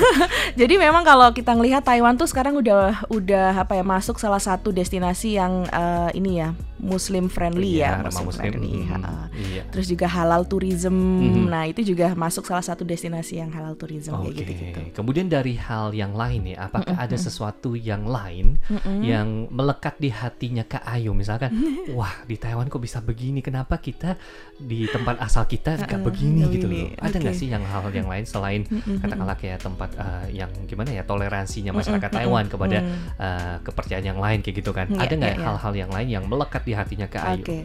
jadi 0.60 0.74
memang 0.76 1.02
kalau 1.02 1.28
kita 1.30 1.52
ngelihat 1.52 1.82
Taiwan 1.82 2.14
tuh 2.14 2.26
sekarang 2.26 2.54
udah 2.54 3.04
udah 3.08 3.46
apa 3.58 3.74
ya 3.74 3.84
masuk 3.84 4.16
salah 4.16 4.38
satu 4.38 4.70
destinasi 4.70 5.36
yang 5.36 5.64
eh, 5.66 6.10
ini 6.14 6.38
ya 6.38 6.48
Muslim 6.76 7.26
friendly 7.26 7.80
Iya, 7.80 7.88
ya 7.88 8.04
ramah 8.04 8.22
Muslim. 8.22 8.42
friendly 8.52 8.72
Hmm, 8.84 9.00
ha. 9.00 9.32
iya. 9.32 9.62
Terus 9.76 9.92
juga 9.92 10.08
halal 10.08 10.48
tourism 10.48 10.96
Mhm. 10.96 11.52
nah 11.52 11.68
itu 11.68 11.84
juga 11.84 12.16
masuk 12.16 12.48
salah 12.48 12.64
satu 12.64 12.80
destinasi 12.80 13.36
yang 13.36 13.52
halal 13.52 13.76
tourism 13.76 14.16
kayak 14.16 14.32
Oke, 14.32 14.40
gitu 14.40 14.52
gitu 14.56 14.80
kemudian 14.96 15.28
dari 15.28 15.60
hal 15.60 15.92
yang 15.92 16.16
lain 16.16 16.48
ya, 16.48 16.64
apakah 16.64 16.96
ada 16.96 17.12
sesuatu 17.12 17.76
yang 17.76 18.08
lain 18.08 18.56
yang 19.04 19.50
melekat 19.52 20.00
di 20.00 20.08
hatinya 20.08 20.64
Kak 20.64 20.86
Ayu? 20.86 21.12
Misalkan, 21.12 21.52
wah 21.98 22.24
di 22.24 22.40
Taiwan 22.40 22.72
kok 22.72 22.80
bisa 22.80 23.04
begini? 23.04 23.44
Kenapa 23.44 23.76
kita 23.76 24.16
di 24.56 24.88
tempat 24.88 25.20
asal 25.20 25.44
kita 25.44 25.76
nggak 25.76 26.00
begini 26.00 26.40
nggak 26.40 26.54
gitu 26.56 26.66
begini. 26.70 26.96
loh? 26.96 27.04
Ada 27.04 27.16
nggak 27.20 27.34
Oke. 27.36 27.40
sih 27.44 27.48
yang 27.52 27.64
hal 27.66 27.82
yang 27.92 28.08
lain 28.08 28.24
selain 28.24 28.62
katakanlah 29.04 29.36
kayak 29.36 29.58
tempat 29.60 29.90
eh, 29.98 30.26
yang 30.40 30.50
gimana 30.64 30.90
ya 30.96 31.02
toleransinya 31.04 31.76
masyarakat 31.76 32.08
Taiwan 32.08 32.46
kepada 32.48 32.78
eh, 33.20 33.54
kepercayaan 33.60 34.06
yang 34.06 34.20
lain 34.22 34.40
kayak 34.40 34.56
gitu 34.64 34.70
kan? 34.72 34.86
Iya, 34.88 35.02
ada 35.04 35.12
nggak 35.12 35.34
iya, 35.34 35.40
iya. 35.42 35.46
hal-hal 35.52 35.72
yang 35.76 35.90
lain 35.92 36.08
yang 36.08 36.24
melekat 36.24 36.62
di 36.64 36.72
hatinya 36.72 37.06
Kak 37.10 37.22
Ayu? 37.26 37.42
Oke, 37.44 37.58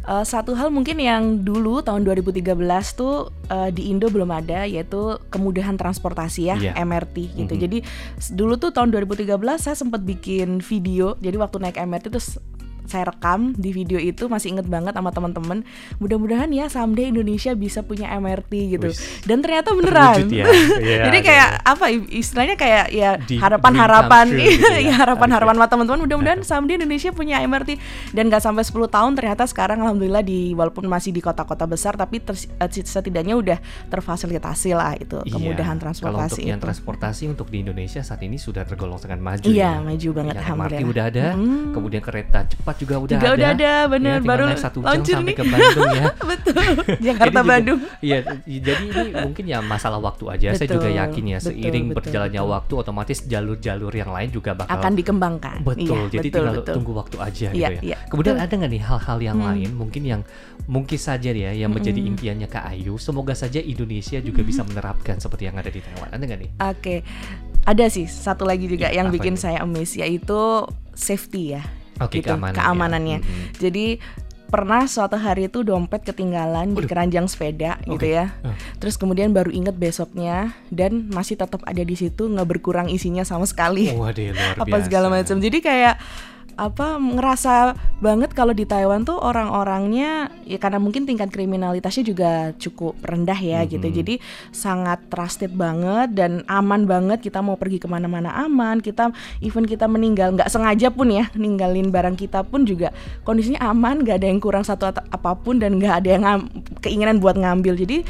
Eh, 0.00 0.24
satu 0.24 0.56
hal 0.56 0.72
mungkin 0.72 0.96
yang 0.96 1.44
dulu 1.50 1.82
tahun 1.82 2.06
2013 2.06 2.54
tuh 2.92 3.14
eh, 3.46 3.70
di 3.70 3.90
Indo 3.90 4.06
belum 4.06 4.30
ada, 4.30 4.62
yaitu 4.64 5.00
kemudahan 5.28 5.74
transportasi 5.74 6.40
ya, 6.44 6.56
Iya. 6.56 6.72
MRT 6.78 7.16
gitu. 7.34 7.52
Mhm. 7.52 7.60
Jadi 7.60 7.78
s- 8.16 8.30
dulu 8.30 8.54
tuh 8.54 8.70
tahun 8.70 8.88
2013 8.88 9.26
saya 9.58 9.74
sempat 9.74 10.00
bikin 10.00 10.62
video, 10.62 11.18
jadi 11.18 11.34
waktu 11.34 11.58
naik 11.58 11.76
MRT 11.76 12.06
terus 12.08 12.38
saya 12.90 13.06
rekam 13.06 13.54
di 13.54 13.70
video 13.70 13.96
itu 13.96 14.26
masih 14.26 14.52
inget 14.52 14.66
banget 14.66 14.90
sama 14.92 15.08
teman-teman. 15.08 15.62
Mudah-mudahan 15.96 16.50
ya 16.50 16.66
someday 16.66 17.08
Indonesia 17.08 17.54
bisa 17.54 17.80
punya 17.80 18.10
MRT 18.12 18.50
gitu. 18.68 18.90
Wis. 18.90 18.98
Dan 19.22 19.40
ternyata 19.40 19.70
beneran. 19.70 20.26
Ya. 20.28 20.46
Iya, 20.80 21.06
Jadi 21.06 21.18
kayak 21.22 21.48
apa 21.62 21.84
istilahnya 22.10 22.56
kayak 22.56 22.86
ya 22.90 23.10
harapan-harapan 23.38 24.26
gitu 24.32 24.66
ya. 24.76 24.90
ya 24.90 24.94
harapan-harapan 24.96 25.54
Oke. 25.54 25.60
sama 25.60 25.68
teman-teman 25.68 26.00
mudah-mudahan 26.02 26.40
someday 26.50 26.74
Indonesia 26.74 27.10
punya 27.10 27.38
MRT 27.40 27.76
dan 28.10 28.26
gak 28.26 28.40
sampai 28.40 28.64
10 28.64 28.74
tahun 28.88 29.12
ternyata 29.14 29.44
sekarang 29.44 29.78
alhamdulillah 29.78 30.22
di 30.22 30.50
walaupun 30.52 30.86
masih 30.86 31.10
di 31.10 31.20
kota-kota 31.20 31.62
besar 31.64 31.94
tapi 31.94 32.18
ter- 32.18 32.34
eh, 32.50 32.70
setidaknya 32.72 33.36
udah 33.36 33.58
terfasilitasi 33.90 34.70
lah 34.72 34.96
itu 34.96 35.20
Iya, 35.20 35.32
kemudahan 35.32 35.76
Kalau 35.76 35.84
transportasi 35.84 36.32
untuk 36.32 36.48
yang 36.48 36.58
itu. 36.58 36.64
transportasi 36.64 37.22
untuk 37.28 37.46
di 37.46 37.58
Indonesia 37.60 38.00
saat 38.00 38.20
ini 38.20 38.36
sudah 38.36 38.64
tergolong 38.64 38.96
sangat 38.96 39.20
maju. 39.20 39.44
Iya, 39.44 39.70
ya. 39.70 39.70
maju 39.78 40.08
banget, 40.12 40.34
Yang 40.34 40.40
MRT 40.40 40.48
alhamdulillah. 40.48 40.90
udah 40.90 41.04
ada, 41.06 41.26
Mm. 41.30 41.64
kemudian 41.70 42.02
kereta 42.02 42.38
cepat 42.46 42.74
juga 42.80 42.96
udah 42.96 43.12
Juga 43.12 43.28
ada. 43.28 43.36
udah 43.36 43.48
ada, 43.52 43.72
bener, 43.86 44.16
Ya, 44.16 44.24
baru 44.24 44.42
naik 44.46 44.58
satu 44.58 44.78
jam 44.80 45.04
sampai 45.04 45.22
nih. 45.22 45.36
ke 45.36 45.44
Bandung 45.52 45.90
ya. 45.92 46.04
Betul. 46.16 46.64
Jakarta 46.98 47.28
juga- 47.30 47.44
Bandung. 47.46 47.78
Iya, 48.00 48.18
jadi 48.42 48.82
ini 48.82 49.02
mungkin 49.14 49.44
ya 49.44 49.58
masalah 49.60 50.00
waktu 50.00 50.24
aja. 50.26 50.48
Saya 50.52 50.64
Betul, 50.64 50.76
juga 50.76 50.88
yakin 50.90 51.24
ya 51.26 51.38
betul, 51.38 51.48
seiring 51.52 51.84
betul, 51.86 51.96
berjalannya 52.00 52.40
betul. 52.40 52.54
waktu 52.56 52.72
otomatis 52.74 53.18
jalur-jalur 53.22 53.92
yang 53.92 54.10
lain 54.10 54.28
juga 54.28 54.50
bakal 54.54 54.72
Akan 54.72 54.92
dikembangkan. 54.94 55.58
Betul, 55.60 55.84
Iya, 56.00 56.00
jadi 56.10 56.18
betul, 56.24 56.34
tinggal 56.40 56.54
betul. 56.56 56.74
tunggu 56.74 56.92
waktu 56.96 57.16
aja 57.18 57.46
Iya, 57.46 57.68
gitu 57.68 57.72
ya. 57.76 57.80
iya, 57.84 57.96
Kemudian 58.06 58.34
betul. 58.34 58.46
ada 58.46 58.54
nggak 58.56 58.70
nih 58.70 58.82
hal-hal 58.82 59.18
yang 59.20 59.36
Hmm. 59.36 59.48
lain 59.50 59.70
mungkin 59.72 60.02
yang 60.02 60.20
mungkin 60.66 60.96
saja 60.96 61.30
ya 61.30 61.50
yang 61.52 61.68
menjadi 61.68 62.00
impiannya 62.00 62.46
Kak 62.46 62.64
Ayu. 62.68 62.96
Semoga 62.96 63.32
saja 63.32 63.58
Indonesia 63.58 64.18
juga 64.18 64.40
bisa 64.40 64.62
menerapkan 64.62 65.16
seperti 65.16 65.44
yang 65.44 65.56
ada 65.56 65.68
di 65.68 65.78
Taiwan. 65.78 66.08
Ada 66.08 66.22
nggak 66.22 66.38
nih? 66.38 66.50
Oke, 66.66 66.96
ada 67.62 67.84
sih 67.86 68.04
satu 68.04 68.42
lagi 68.42 68.64
juga 68.64 68.86
Iya, 68.86 69.02
yang 69.02 69.08
bikin 69.08 69.34
itu? 69.34 69.42
saya 69.42 69.60
amazed 69.60 69.96
yaitu 69.96 70.40
safety 70.92 71.54
ya. 71.54 71.62
Oke, 72.00 72.24
gitu, 72.24 72.32
keamanan 72.32 72.56
ya. 72.56 72.58
keamanannya. 72.58 73.18
Mhm. 73.20 73.44
Jadi 73.60 73.86
pernah 74.50 74.82
suatu 74.90 75.14
hari 75.14 75.46
itu 75.46 75.62
dompet 75.62 76.02
ketinggalan 76.02 76.74
di 76.74 76.82
Waduh. 76.82 76.90
keranjang 76.90 77.26
sepeda 77.30 77.78
gitu 77.86 78.02
Oke. 78.02 78.18
ya. 78.18 78.34
Ah. 78.42 78.58
Terus 78.82 78.98
kemudian 78.98 79.30
baru 79.30 79.54
inget 79.54 79.78
besoknya 79.78 80.58
dan 80.74 81.06
masih 81.14 81.38
tetap 81.38 81.62
ada 81.62 81.80
di 81.86 81.94
situ 81.94 82.26
nggak 82.26 82.58
berkurang 82.58 82.90
isinya 82.90 83.22
sama 83.22 83.46
sekali. 83.46 83.94
Waduh, 83.94 84.34
luar 84.34 84.58
biasa. 84.58 84.62
Apa 84.66 84.76
segala 84.82 85.06
macam. 85.06 85.38
Jadi 85.38 85.58
kayak 85.62 85.94
apa 86.60 87.00
ngerasa 87.00 87.72
banget 88.04 88.36
kalau 88.36 88.52
di 88.52 88.68
Taiwan 88.68 89.08
tuh 89.08 89.16
orang-orangnya 89.16 90.28
ya 90.44 90.60
karena 90.60 90.76
mungkin 90.76 91.08
tingkat 91.08 91.32
kriminalitasnya 91.32 92.04
juga 92.04 92.52
cukup 92.60 93.00
rendah 93.00 93.40
ya 93.40 93.64
gitu. 93.64 93.88
Mhm. 93.88 93.96
jadi 93.96 94.14
sangat 94.52 95.08
trusted 95.08 95.56
banget 95.56 96.12
dan 96.12 96.44
aman 96.44 96.84
banget 96.84 97.24
kita 97.24 97.40
mau 97.40 97.56
pergi 97.56 97.80
ke 97.80 97.88
mana-mana 97.88 98.28
aman. 98.44 98.84
Kita 98.84 99.08
even 99.40 99.64
kita 99.64 99.88
meninggal 99.88 100.36
nggak 100.36 100.52
sengaja 100.52 100.92
pun 100.92 101.08
ya 101.08 101.32
ninggalin 101.32 101.88
barang 101.88 102.20
kita 102.20 102.44
pun 102.44 102.68
juga 102.68 102.92
kondisinya 103.24 103.64
aman 103.64 104.04
nggak 104.04 104.20
ada 104.20 104.28
yang 104.28 104.40
kurang 104.44 104.68
satu 104.68 104.92
atau 104.92 105.00
apa 105.08 105.32
pun 105.40 105.56
dan 105.56 105.80
nggak 105.80 106.04
ada 106.04 106.08
yang 106.12 106.24
keinginan 106.84 107.24
buat 107.24 107.40
ngambil. 107.40 107.80
Jadi 107.80 108.04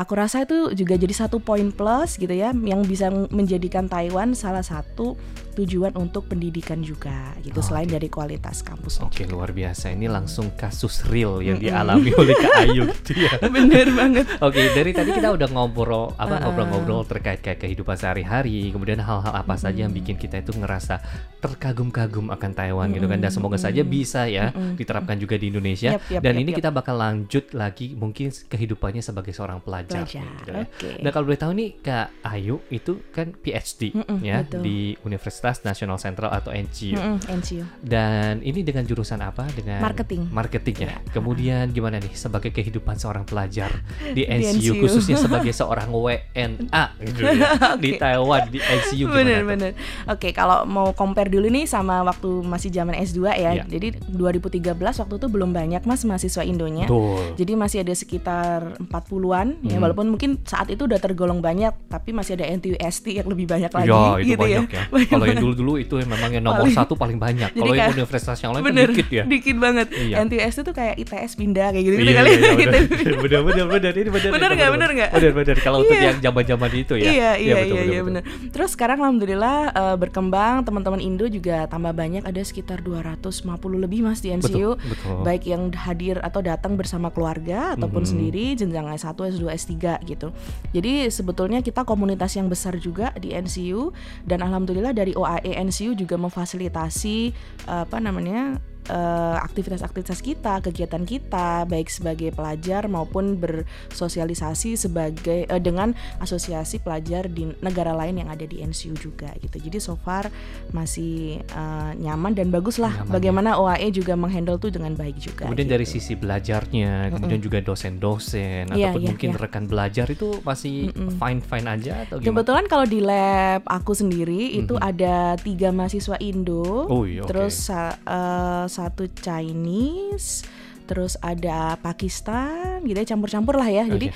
aku 0.00 0.16
rasa 0.16 0.48
itu 0.48 0.72
juga 0.72 0.96
jadi 0.96 1.12
satu 1.12 1.44
poin 1.44 1.68
plus 1.68 2.16
gitu 2.16 2.32
ya 2.32 2.56
yang 2.56 2.80
bisa 2.88 3.12
menjadikan 3.28 3.84
Taiwan 3.84 4.32
salah 4.32 4.64
satu 4.64 5.20
tujuan 5.52 5.92
untuk 5.94 6.26
pendidikan 6.26 6.80
juga 6.80 7.10
gitu 7.38 7.56
Oh, 7.56 7.64
selain 7.64 7.86
dari 7.86 8.06
kualitas 8.06 8.60
kampusnya 8.60 9.04
Oke 9.04 9.22
juga. 9.22 9.32
luar 9.32 9.50
biasa 9.50 9.90
ini 9.90 10.06
langsung 10.06 10.52
kasus 10.52 11.04
real 11.04 11.38
yang 11.38 11.56
dialami 11.56 12.10
oleh 12.12 12.34
Kak 12.34 12.54
Ayu 12.62 12.82
gitu 12.96 13.12
ya. 13.20 13.32
bener 13.54 13.90
banget 13.90 14.26
Oke, 14.38 14.70
dari 14.70 14.90
tadi 14.90 15.10
kita 15.10 15.30
udah 15.30 15.48
ngobrol 15.48 16.12
apa 16.14 16.30
Uh-uh. 16.30 16.40
ngobrol-ngobrol 16.42 17.02
terkait 17.04 17.40
kayak 17.40 17.60
kehidupan 17.60 17.94
sehari-hari, 17.94 18.70
kemudian 18.70 18.98
hal-hal 18.98 19.32
apa 19.32 19.54
saja 19.54 19.84
yang 19.84 19.92
bikin 19.92 20.14
kita 20.14 20.38
itu 20.38 20.52
ngerasa 20.52 21.02
terkagum-kagum 21.40 22.28
akan 22.28 22.50
Taiwan 22.52 22.88
gitu 22.90 23.06
kan. 23.06 23.18
Dan 23.18 23.30
semoga 23.30 23.56
saja 23.56 23.80
bisa 23.82 24.24
ya 24.24 24.48
diterapkan 24.76 25.16
juga 25.16 25.34
di 25.34 25.48
Indonesia. 25.48 25.96
Yap, 25.96 26.02
yap, 26.08 26.22
Dan 26.22 26.34
yap, 26.34 26.42
ini 26.42 26.50
yap. 26.52 26.58
kita 26.60 26.70
bakal 26.70 26.94
lanjut 26.94 27.44
lagi 27.52 27.92
mungkin 27.92 28.28
kehidupannya 28.30 29.00
sebagai 29.00 29.32
seorang 29.32 29.58
pelajar. 29.58 30.04
Pelajar, 30.04 30.24
gitu 30.38 30.50
ya. 30.50 30.62
oke. 30.62 30.90
Nah 31.00 31.10
kalau 31.10 31.24
boleh 31.26 31.40
tahu 31.40 31.52
nih 31.52 31.70
Kak 31.80 32.08
Ayu 32.22 32.60
itu 32.68 32.92
kan 33.10 33.32
PhD 33.32 33.90
Mm-mm, 33.92 34.18
ya 34.20 34.44
betul. 34.44 34.62
di 34.62 34.78
Universitas 35.00 35.39
Nasional 35.40 35.96
Sentral 35.96 36.30
atau 36.30 36.50
NCU. 36.50 36.94
Mm-mm, 36.94 37.16
NCU. 37.32 37.64
Dan 37.80 38.40
ini 38.40 38.60
dengan 38.60 38.82
jurusan 38.82 39.18
apa? 39.18 39.48
Dengan 39.48 39.80
Marketing. 39.80 40.28
Marketing 40.28 40.76
ya. 40.78 40.86
Ya. 40.86 40.96
Kemudian 41.10 41.70
gimana 41.70 41.96
nih 41.96 42.12
sebagai 42.12 42.50
kehidupan 42.50 42.94
seorang 42.94 43.22
pelajar 43.22 43.70
di 44.10 44.26
NCU, 44.38 44.74
NCU. 44.74 44.80
khususnya 44.80 45.16
sebagai 45.16 45.50
seorang 45.50 45.88
WNA 45.88 46.84
gitu 47.00 47.20
ya, 47.22 47.48
di 47.82 47.90
Taiwan 47.94 48.42
di 48.46 48.58
NCU 48.58 49.06
gimana 49.06 49.16
bener 49.16 49.42
bener 49.42 49.70
oke 50.04 50.28
kalau 50.30 50.64
mau 50.64 50.90
compare 50.90 51.28
dulu 51.28 51.46
nih 51.46 51.64
sama 51.64 52.02
waktu 52.02 52.28
masih 52.42 52.68
zaman 52.68 52.96
S2 52.96 53.20
ya 53.30 53.50
Iya. 53.50 53.64
jadi 53.66 53.88
2013 54.10 54.74
waktu 54.76 55.14
itu 55.16 55.26
belum 55.26 55.50
banyak 55.50 55.82
mas 55.82 56.02
mahasiswa 56.02 56.42
Indonya 56.42 56.84
Betul. 56.84 57.22
Jadi 57.36 57.52
masih 57.54 57.78
ada 57.80 57.94
sekitar 57.94 58.58
40-an 58.82 59.48
ya 59.62 59.70
Hmm. 59.70 59.82
walaupun 59.82 60.06
mungkin 60.08 60.42
saat 60.42 60.68
itu 60.68 60.84
udah 60.84 60.98
tergolong 60.98 61.38
banyak 61.38 61.70
tapi 61.86 62.10
masih 62.10 62.34
ada 62.34 62.44
NTUST 62.50 63.06
yang 63.12 63.26
lebih 63.26 63.46
banyak 63.46 63.70
lagi 63.70 63.88
ya, 63.88 64.18
itu 64.18 64.28
gitu 64.28 64.40
banyak 64.40 64.66
ya. 64.68 64.82
Banyak 64.92 65.08
Kalau 65.08 65.24
yang 65.32 65.40
dulu-dulu 65.40 65.72
itu 65.76 65.94
yang 65.96 66.08
memang 66.08 66.30
yang 66.30 66.42
nomor 66.42 66.64
Paling- 66.64 66.76
satu 66.76 66.94
paling 66.94 67.16
banyak. 67.16 67.50
Kalau 67.52 67.72
yang 67.72 67.92
universitas 67.92 68.36
yang 68.38 68.52
lain 68.52 68.62
kan 68.62 68.68
bener 68.68 68.88
dikit 68.90 69.08
ya. 69.08 69.24
dikit 69.24 69.56
banget 69.56 69.86
Iya. 69.90 70.16
NTUST 70.22 70.58
itu 70.60 70.72
kayak 70.72 70.94
ITS 70.96 71.32
pindah 71.34 71.68
kayak 71.70 71.84
gitu, 71.84 71.94
Iya, 71.96 72.12
kali 72.12 72.28
iya, 72.28 72.36
iya, 72.36 72.52
gitu. 72.52 72.70
bener, 72.70 72.82
bener, 73.16 73.40
bener, 73.42 73.66
bener, 73.68 73.92
ini 73.94 74.10
bener, 74.10 74.30
Bener 74.30 74.50
nggak, 74.52 74.70
bener 74.70 74.90
nggak? 74.92 75.10
bener, 75.12 75.32
bener. 75.32 75.56
Kalau 75.58 75.78
untuk 75.80 75.94
Iya. 75.94 76.06
yang 76.06 76.18
zaman-zaman 76.20 76.70
itu 76.72 76.94
ya, 76.96 77.04
Iya 77.06 77.30
iya 77.36 77.56
iya 77.62 77.82
iya 77.86 78.00
bener. 78.00 78.22
Terus 78.48 78.70
sekarang 78.70 78.98
alhamdulillah 79.00 79.58
eh, 79.70 79.96
berkembang 79.96 80.62
teman-teman 80.62 80.98
Indo 80.98 81.26
juga 81.26 81.66
tambah 81.66 81.92
banyak 81.92 82.22
ada 82.22 82.40
sekitar 82.40 82.80
250 82.80 83.46
lebih 83.78 84.02
mas 84.02 84.20
di. 84.20 84.30
Betul, 84.32 84.74
betul. 84.80 85.20
Baik 85.22 85.42
yang 85.44 85.62
hadir 85.72 86.16
atau 86.18 86.40
datang 86.40 86.74
bersama 86.74 87.08
keluarga 87.08 87.74
ataupun 87.74 88.02
Mhm. 88.02 88.08
sendiri 88.08 88.44
jenjang 88.54 88.86
S1, 88.88 89.12
S2, 89.28 89.44
S3 89.50 89.74
gitu. 90.02 90.30
Jadi 90.70 91.10
sebetulnya 91.10 91.60
kita 91.60 91.82
komunitas 91.82 92.32
yang 92.32 92.46
besar 92.46 92.76
juga 92.76 93.12
di 93.14 93.30
NCU 93.30 93.90
dan 94.22 94.40
alhamdulillah 94.40 94.92
dari 94.92 95.12
OAE 95.20 95.56
NCU 95.68 95.92
juga 95.94 96.16
memfasilitasi 96.16 97.36
apa 97.68 98.00
namanya 98.00 98.56
eh, 98.90 99.36
aktivitas-aktivitas 99.38 100.18
kita, 100.18 100.58
kegiatan 100.60 101.06
kita, 101.06 101.64
baik 101.64 101.86
sebagai 101.86 102.34
pelajar 102.34 102.90
maupun 102.90 103.38
bersosialisasi 103.38 104.74
sebagai 104.74 105.46
eh, 105.46 105.60
dengan 105.62 105.94
asosiasi 106.18 106.82
pelajar 106.82 107.30
di 107.30 107.46
negara 107.62 107.94
lain 107.94 108.18
yang 108.18 108.28
ada 108.28 108.42
di 108.42 108.60
NCU 108.60 108.98
juga 108.98 109.30
gitu. 109.38 109.62
Jadi 109.62 109.78
so 109.78 109.94
far 109.94 110.28
masih 110.70 111.38
eh, 111.40 111.90
nyaman 111.96 112.34
dan 112.34 112.50
bagus 112.50 112.76
lah. 112.76 112.90
Nyaman, 112.92 113.06
ya. 113.06 113.12
Bagaimana 113.14 113.50
OAE 113.56 113.88
juga 113.90 114.18
menghandle 114.18 114.58
tuh 114.58 114.74
dengan 114.74 114.92
baik 114.94 115.16
juga. 115.16 115.46
Kemudian 115.46 115.70
gitu. 115.70 115.74
dari 115.78 115.86
sisi 115.86 116.12
belajarnya, 116.14 117.14
kemudian 117.14 117.40
juga 117.40 117.58
dosen-dosen 117.62 118.72
Iya, 118.72 118.90
ataupun 118.90 119.00
iya, 119.02 119.08
mungkin 119.14 119.30
iya. 119.34 119.38
rekan 119.38 119.64
belajar 119.70 120.06
itu 120.10 120.42
masih 120.42 120.90
fine-fine 121.16 121.66
aja 121.68 121.92
atau 122.06 122.16
gimana? 122.18 122.26
Kebetulan 122.32 122.64
kalau 122.66 122.86
di 122.86 123.00
lab 123.00 123.62
aku 123.66 123.92
sendiri 123.94 124.56
itu 124.56 124.74
ada 124.80 125.36
tiga 125.38 125.70
mahasiswa 125.70 126.16
Indo, 126.18 126.88
Oh 126.88 127.04
iya, 127.04 127.22
terus 127.24 127.68
sa- 127.68 127.96
eh, 128.00 128.64
satu 128.80 129.04
Chinese, 129.12 130.48
terus 130.88 131.14
ada 131.22 131.78
Pakistan, 131.78 132.82
gitu 132.82 132.98
ya 132.98 133.06
campur-campur 133.06 133.54
lah 133.54 133.70
ya. 133.70 133.86
Jadi 133.86 134.10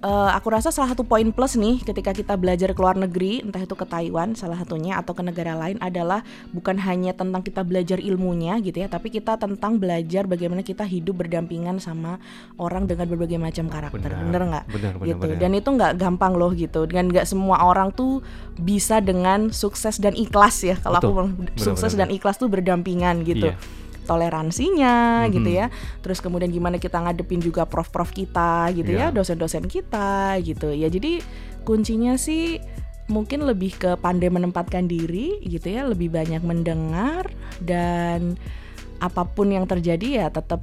eh, 0.00 0.30
aku 0.30 0.46
rasa 0.54 0.70
salah 0.70 0.94
satu 0.94 1.02
poin 1.02 1.26
plus 1.34 1.58
nih 1.58 1.82
ketika 1.82 2.14
kita 2.14 2.38
belajar 2.38 2.70
ke 2.70 2.78
luar 2.78 2.94
negeri, 2.94 3.42
entah 3.42 3.58
itu 3.58 3.74
ke 3.74 3.82
Taiwan 3.82 4.38
salah 4.38 4.54
satunya 4.54 4.94
atau 4.94 5.10
ke 5.10 5.26
negara 5.26 5.58
lain 5.58 5.82
adalah 5.82 6.22
bukan 6.54 6.78
hanya 6.86 7.18
tentang 7.18 7.42
kita 7.42 7.66
belajar 7.66 7.98
ilmunya 7.98 8.62
gitu 8.62 8.78
ya, 8.78 8.86
tapi 8.86 9.10
kita 9.10 9.42
tentang 9.42 9.82
belajar 9.82 10.30
bagaimana 10.30 10.62
kita 10.62 10.86
hidup 10.86 11.18
berdampingan 11.18 11.82
sama 11.82 12.22
orang 12.62 12.86
dengan 12.86 13.10
berbagai 13.10 13.36
macam 13.42 13.66
karakter, 13.66 13.98
Benar, 14.14 14.22
bener 14.22 14.42
nggak? 14.54 14.64
gitu. 15.02 15.26
benar. 15.26 15.38
Dan 15.42 15.50
itu 15.58 15.68
nggak 15.68 15.92
gampang 15.98 16.32
loh 16.38 16.54
gitu 16.54 16.86
dan 16.86 17.10
nggak 17.10 17.26
semua 17.26 17.58
orang 17.66 17.90
tuh 17.90 18.22
bisa 18.54 19.02
dengan 19.02 19.50
sukses 19.50 19.98
dan 19.98 20.14
ikhlas 20.14 20.62
ya 20.62 20.78
kalau 20.78 21.02
aku 21.02 21.10
bilang, 21.10 21.32
Benar, 21.34 21.58
sukses 21.58 21.90
benar, 21.98 22.06
dan 22.06 22.08
ikhlas 22.14 22.38
tuh 22.38 22.46
berdampingan 22.46 23.26
gitu 23.26 23.50
Iya. 23.50 23.58
Toleransinya 24.10 25.24
Mhm. 25.24 25.30
gitu 25.30 25.50
ya 25.54 25.70
terus 26.02 26.18
kemudian 26.18 26.50
gimana 26.50 26.82
kita 26.82 26.98
ngadepin 26.98 27.38
juga 27.38 27.62
prof-prof 27.62 28.10
kita 28.10 28.74
gitu 28.74 28.90
Iya. 28.90 29.14
ya 29.14 29.14
dosen-dosen 29.14 29.70
kita 29.70 30.34
gitu 30.42 30.74
ya 30.74 30.90
jadi 30.90 31.22
kuncinya 31.62 32.18
sih 32.18 32.58
mungkin 33.06 33.42
lebih 33.42 33.78
ke 33.78 33.90
pandai 33.98 34.30
menempatkan 34.30 34.86
diri 34.86 35.38
gitu 35.42 35.70
ya 35.70 35.86
lebih 35.86 36.10
banyak 36.10 36.42
mendengar 36.42 37.30
dan 37.62 38.34
apa 38.98 39.22
pun 39.24 39.50
yang 39.50 39.66
terjadi 39.66 40.22
ya 40.22 40.26
tetap 40.28 40.60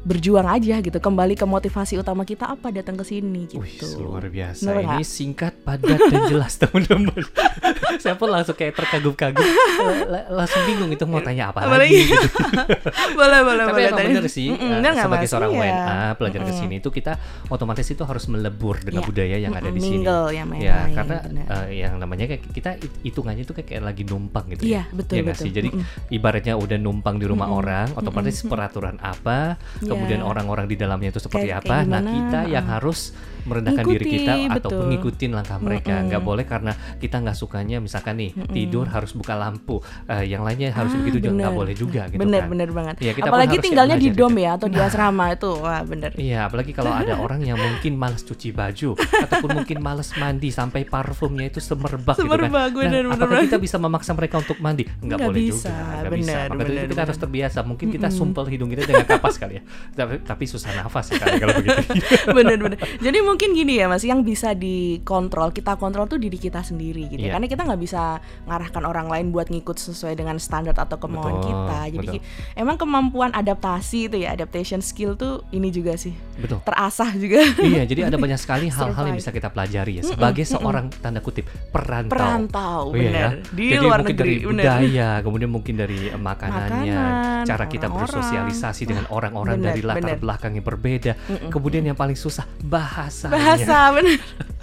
berjuang 0.00 0.48
aja 0.48 0.80
gitu 0.80 0.96
kembali 0.96 1.34
ke 1.34 1.44
motivasi 1.44 1.94
utama 1.94 2.24
kita 2.24 2.48
apa 2.48 2.70
datang 2.70 2.96
ke 2.96 3.04
sini 3.04 3.44
gitu 3.46 3.60
Wih, 3.60 3.76
luar 4.00 4.24
biasa. 4.26 4.72
Ini 4.72 5.04
singkat, 5.04 5.60
padat, 5.60 6.00
dan 6.00 6.20
jelas 6.26 6.56
teman-teman. 6.60 7.20
Saya 8.02 8.16
pun 8.16 8.28
langsung 8.28 8.54
kayak 8.54 8.74
terkagum-kagum, 8.74 9.44
La- 9.44 10.08
la- 10.08 10.28
langsung 10.34 10.64
bingung 10.64 10.88
itu 10.88 11.04
mau 11.04 11.20
tanya 11.20 11.52
apa 11.52 11.68
lagi. 11.68 12.06
gitu. 12.06 12.16
boleh 13.18 13.40
boleh 13.42 13.62
Tapi 13.62 13.72
boleh 13.74 13.86
emang 13.86 13.98
tanya. 13.98 14.08
bener 14.16 14.24
sih, 14.26 14.48
eh, 14.48 14.56
bener 14.56 14.90
nggak, 14.90 15.04
sebagai 15.04 15.20
Mas? 15.22 15.30
seorang 15.30 15.50
Iya. 15.50 15.60
WNA 15.60 15.98
pelajar 16.14 16.40
ke 16.40 16.46
Mm-mm. 16.46 16.60
sini 16.62 16.74
itu 16.78 16.88
kita 16.90 17.12
otomatis 17.46 17.86
itu 17.86 18.02
harus 18.02 18.24
melebur 18.26 18.80
dengan 18.80 19.02
Iya. 19.02 19.08
budaya 19.08 19.36
yang 19.38 19.52
ada 19.52 19.68
di 19.68 19.80
sini. 19.80 20.04
ya, 20.06 20.16
main-main, 20.42 20.62
Ya, 20.62 20.78
karena 20.90 21.16
bener. 21.20 21.44
eh, 21.44 21.68
yang 21.78 21.94
namanya 21.96 22.24
kayak 22.26 22.42
kita 22.48 22.70
hit- 22.78 22.98
hitungannya 23.04 23.42
itu 23.42 23.52
kayak, 23.52 23.68
kayak 23.68 23.84
lagi 23.84 24.02
numpang 24.02 24.48
gitu 24.48 24.64
Iya, 24.64 24.80
ya. 24.80 24.82
betul, 24.90 25.12
Iya 25.12 25.22
nggak 25.22 25.36
betul. 25.36 25.44
sih? 25.44 25.52
Jadi 25.52 25.68
Mm-mm. 25.70 26.08
ibaratnya 26.10 26.54
udah 26.56 26.78
numpang 26.78 27.16
di 27.16 27.26
rumah 27.26 27.46
Mm-mm, 27.46 27.60
orang, 27.60 27.86
otomatis 27.94 28.36
mm-mm, 28.38 28.48
peraturan 28.48 28.96
apa. 28.96 29.60
Kemudian 29.90 30.22
orang-orang 30.22 30.66
di 30.66 30.76
dalamnya 30.78 31.10
itu 31.10 31.20
seperti 31.20 31.50
Kayak- 31.50 31.66
apa. 31.66 31.74
kayak 31.82 31.86
nah, 31.90 32.02
kita 32.06 32.40
yang 32.46 32.66
harus 32.66 33.12
merendahkan 33.50 33.84
diri 33.84 33.98
Ngikuti, 34.00 34.16
kita 34.16 34.32
betul. 34.38 34.54
ataupun 34.56 34.84
ngikutin 34.88 35.30
langkah 35.32 35.58
mereka. 35.58 35.94
Nggak 36.00 36.22
boleh 36.22 36.44
karena 36.44 36.72
kita 36.96 37.16
nggak 37.18 37.34
sukanya 37.34 37.76
misalkan 37.76 38.14
nih 38.16 38.30
Mm-mm. 38.32 38.50
tidur 38.50 38.86
harus 38.86 39.10
buka 39.10 39.34
lampu, 39.34 39.76
eh, 40.06 40.24
yang 40.24 40.40
lainnya 40.40 40.70
harus 40.70 40.90
Ah, 40.90 40.98
begitu 40.98 41.18
juga 41.20 41.30
nggak 41.32 41.46
bener. 41.46 41.58
boleh 41.58 41.74
juga 41.74 42.02
gitu 42.06 42.20
bener 42.20 42.40
kan. 42.40 42.48
bener 42.48 42.68
banget 42.70 42.94
Iya, 42.96 43.12
kita 43.12 43.26
apalagi 43.26 43.56
tinggalnya 43.58 43.96
di 43.96 44.08
dom 44.10 44.30
itu. 44.30 44.40
ya 44.40 44.50
atau 44.54 44.66
di 44.66 44.78
asrama 44.78 45.24
itu 45.28 45.50
wah 45.56 45.82
bener 45.82 46.10
Iya, 46.14 46.38
apalagi 46.44 46.70
kalau 46.70 46.92
ada 46.92 47.14
orang 47.24 47.40
yang 47.42 47.56
mungkin 47.56 47.96
malas 47.96 48.22
cuci 48.22 48.50
baju 48.50 48.94
ataupun 48.94 49.50
mungkin 49.56 49.78
malas 49.80 50.14
mandi 50.14 50.50
sampai 50.50 50.84
parfumnya 50.84 51.46
itu 51.46 51.58
semerbak, 51.58 52.14
Semerbak, 52.14 52.46
gitu 52.70 52.78
kan. 52.78 52.86
bener, 52.86 53.02
nah, 53.02 53.10
bener, 53.10 53.16
apakah 53.16 53.28
bener. 53.34 53.46
kita 53.46 53.58
bisa 53.58 53.76
memaksa 53.76 54.12
mereka 54.12 54.36
untuk 54.38 54.58
mandi? 54.58 54.84
Nggak, 54.84 55.00
Nggak 55.00 55.18
boleh 55.22 55.40
bisa, 55.42 55.56
juga, 55.66 55.72
nggak 55.72 56.12
bisa. 56.12 56.30
bener, 56.30 56.46
Maka 56.46 56.54
dari 56.56 56.68
itu 56.68 56.76
bener, 56.76 56.88
kita 56.88 57.00
harus 57.00 57.10
bener. 57.12 57.24
terbiasa. 57.24 57.58
Mungkin 57.62 57.86
kita 57.90 58.08
sumpel 58.10 58.44
hidung 58.46 58.68
kita 58.68 58.82
dengan 58.84 59.06
kapas 59.08 59.34
kali 59.36 59.54
ya. 59.56 59.62
Tapi, 59.92 60.14
tapi 60.20 60.44
susah 60.44 60.70
nafas 60.74 61.06
sekali 61.08 61.34
kalau 61.36 61.54
begitu. 61.56 61.80
bener 62.36 62.56
bener 62.58 62.78
jadi 62.98 63.18
mungkin 63.20 63.39
gini 63.48 63.72
ya 63.74 63.86
mas 63.86 64.02
yang 64.02 64.20
bisa 64.20 64.52
dikontrol 64.52 65.48
kita 65.48 65.74
kontrol 65.74 66.04
tuh 66.04 66.16
diri 66.16 66.36
kita 66.36 66.60
sendiri 66.60 67.08
gitu 67.08 67.22
Iya. 67.22 67.32
karena 67.32 67.46
kita 67.46 67.62
nggak 67.64 67.80
bisa 67.80 68.02
ngarahkan 68.44 68.82
orang 68.82 69.06
lain 69.06 69.26
buat 69.30 69.48
ngikut 69.48 69.76
sesuai 69.76 70.12
dengan 70.14 70.36
standar 70.36 70.74
atau 70.74 70.96
kemauan 70.96 71.38
Betul, 71.38 71.48
kita 71.48 71.78
jadi 71.90 72.18
betul. 72.18 72.54
emang 72.54 72.76
kemampuan 72.76 73.30
adaptasi 73.30 74.06
itu 74.06 74.16
ya 74.18 74.32
adaptation 74.32 74.80
skill 74.80 75.14
tuh 75.14 75.40
ini 75.50 75.68
juga 75.68 75.94
sih 75.94 76.12
Betul. 76.36 76.60
terasah 76.62 77.10
juga 77.14 77.40
iya, 77.58 77.84
jadi 77.84 78.06
ada 78.06 78.16
banyak 78.16 78.36
sekali 78.36 78.68
hal-hal 78.72 79.04
yang 79.06 79.16
bisa 79.16 79.30
kita 79.30 79.48
pelajari 79.48 80.00
ya 80.00 80.04
sebagai 80.04 80.44
seorang 80.44 80.92
tanda 80.94 81.20
kutip 81.20 81.44
perantau. 81.70 82.10
perantau 82.10 82.82
Oh, 82.82 82.94
iya 82.94 83.06
ya. 83.06 83.12
bener 83.30 83.32
di 83.50 83.64
Jadi 83.70 83.76
luar 83.78 83.98
mungkin 84.00 84.10
negeri 84.10 84.26
dari 84.26 84.34
bener 84.40 84.64
budaya, 84.66 85.08
kemudian 85.20 85.50
mungkin 85.50 85.74
dari 85.76 85.98
eh, 86.06 86.16
makanannya, 86.16 86.96
Makanan, 86.96 87.44
cara 87.44 87.64
kita 87.66 87.86
orang-orang. 87.86 88.02
bersosialisasi 88.08 88.82
dengan 88.82 89.04
orang-orang 89.08 89.56
dari 89.60 89.80
latar 89.80 90.02
bener. 90.02 90.18
belakang 90.18 90.52
yang 90.52 90.64
berbeda. 90.64 91.12
Kemudian 91.46 91.84
yang 91.84 91.94
paling 91.94 92.16
susah 92.16 92.48
bahasanya. 92.60 93.19
Bahasa 93.28 93.92
bener 93.92 94.18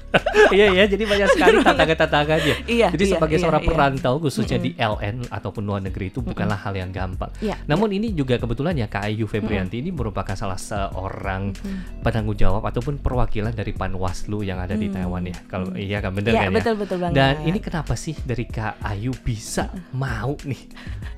Iya 0.47 0.71
iya, 0.71 0.83
jadi 0.87 1.03
banyak 1.03 1.27
sekali 1.35 1.59
tantangan-tantangannya. 1.59 2.55
Iya, 2.71 2.87
Jadi 2.93 3.03
iya, 3.03 3.13
sebagai 3.19 3.37
iya, 3.37 3.43
seorang 3.43 3.63
iya. 3.63 3.69
perantau 3.69 4.13
khususnya 4.23 4.57
di 4.61 4.71
LN 4.79 5.27
ataupun 5.27 5.63
luar 5.67 5.83
negeri 5.83 6.07
itu 6.07 6.23
bukanlah 6.23 6.55
hal 6.55 6.73
yang 6.77 6.91
gampang. 6.95 7.27
Iya, 7.43 7.59
Namun 7.67 7.91
ini 7.91 8.15
juga 8.15 8.39
kebetulan 8.39 8.79
ya 8.79 8.87
Kak 8.87 9.03
Ayu 9.11 9.27
Febrianti 9.27 9.83
ini 9.83 9.91
merupakan 9.91 10.31
salah 10.39 10.55
seorang 10.55 11.51
penanggung 11.99 12.39
jawab 12.39 12.63
ataupun 12.63 13.03
perwakilan 13.03 13.51
dari 13.51 13.75
Panwaslu 13.75 14.47
yang 14.47 14.63
ada 14.63 14.79
di 14.79 14.87
Taiwan 14.87 15.27
ya. 15.27 15.35
Kalau 15.51 15.75
iya 15.75 15.99
kan 15.99 16.15
bener 16.15 16.31
Iya, 16.31 16.47
kan 16.47 16.51
ya? 16.51 16.55
betul, 16.55 16.75
betul 16.79 16.97
banget. 17.03 17.15
Dan 17.19 17.33
ini 17.43 17.59
kenapa 17.59 17.93
sih 17.99 18.15
dari 18.23 18.45
Kak 18.47 18.79
Ayu 18.87 19.11
bisa 19.11 19.67
mau 19.91 20.39
nih 20.47 20.61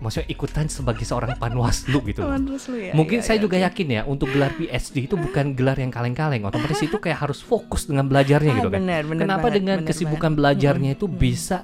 maksudnya 0.02 0.28
ikutan 0.32 0.66
sebagai 0.72 1.06
seorang 1.06 1.38
Panwaslu 1.38 2.02
gitu 2.10 2.26
loh. 2.26 2.34
Terus 2.34 2.66
lu 2.72 2.78
ya, 2.82 2.94
Mungkin 2.98 3.22
iya, 3.22 3.26
saya 3.26 3.38
iya, 3.38 3.44
juga 3.46 3.56
oke. 3.62 3.66
yakin 3.70 3.88
ya 3.94 4.02
untuk 4.10 4.28
gelar 4.34 4.52
PhD 4.58 4.96
itu 5.06 5.16
bukan 5.16 5.46
gelar 5.58 5.78
yang 5.78 5.94
kaleng-kaleng. 5.94 6.42
Otomatis 6.48 6.82
itu 6.82 6.98
kayak 6.98 7.30
harus 7.30 7.40
fokus 7.46 7.86
dengan 7.86 8.10
belajarnya 8.10 8.52
gitu 8.58 8.70
kan. 8.74 8.79
Benar, 8.80 9.02
benar 9.06 9.22
Kenapa 9.28 9.46
banget, 9.48 9.56
dengan 9.60 9.78
benar 9.84 9.90
kesibukan 9.92 10.22
banget. 10.32 10.38
belajarnya 10.40 10.92
itu 10.96 11.06
bisa 11.06 11.58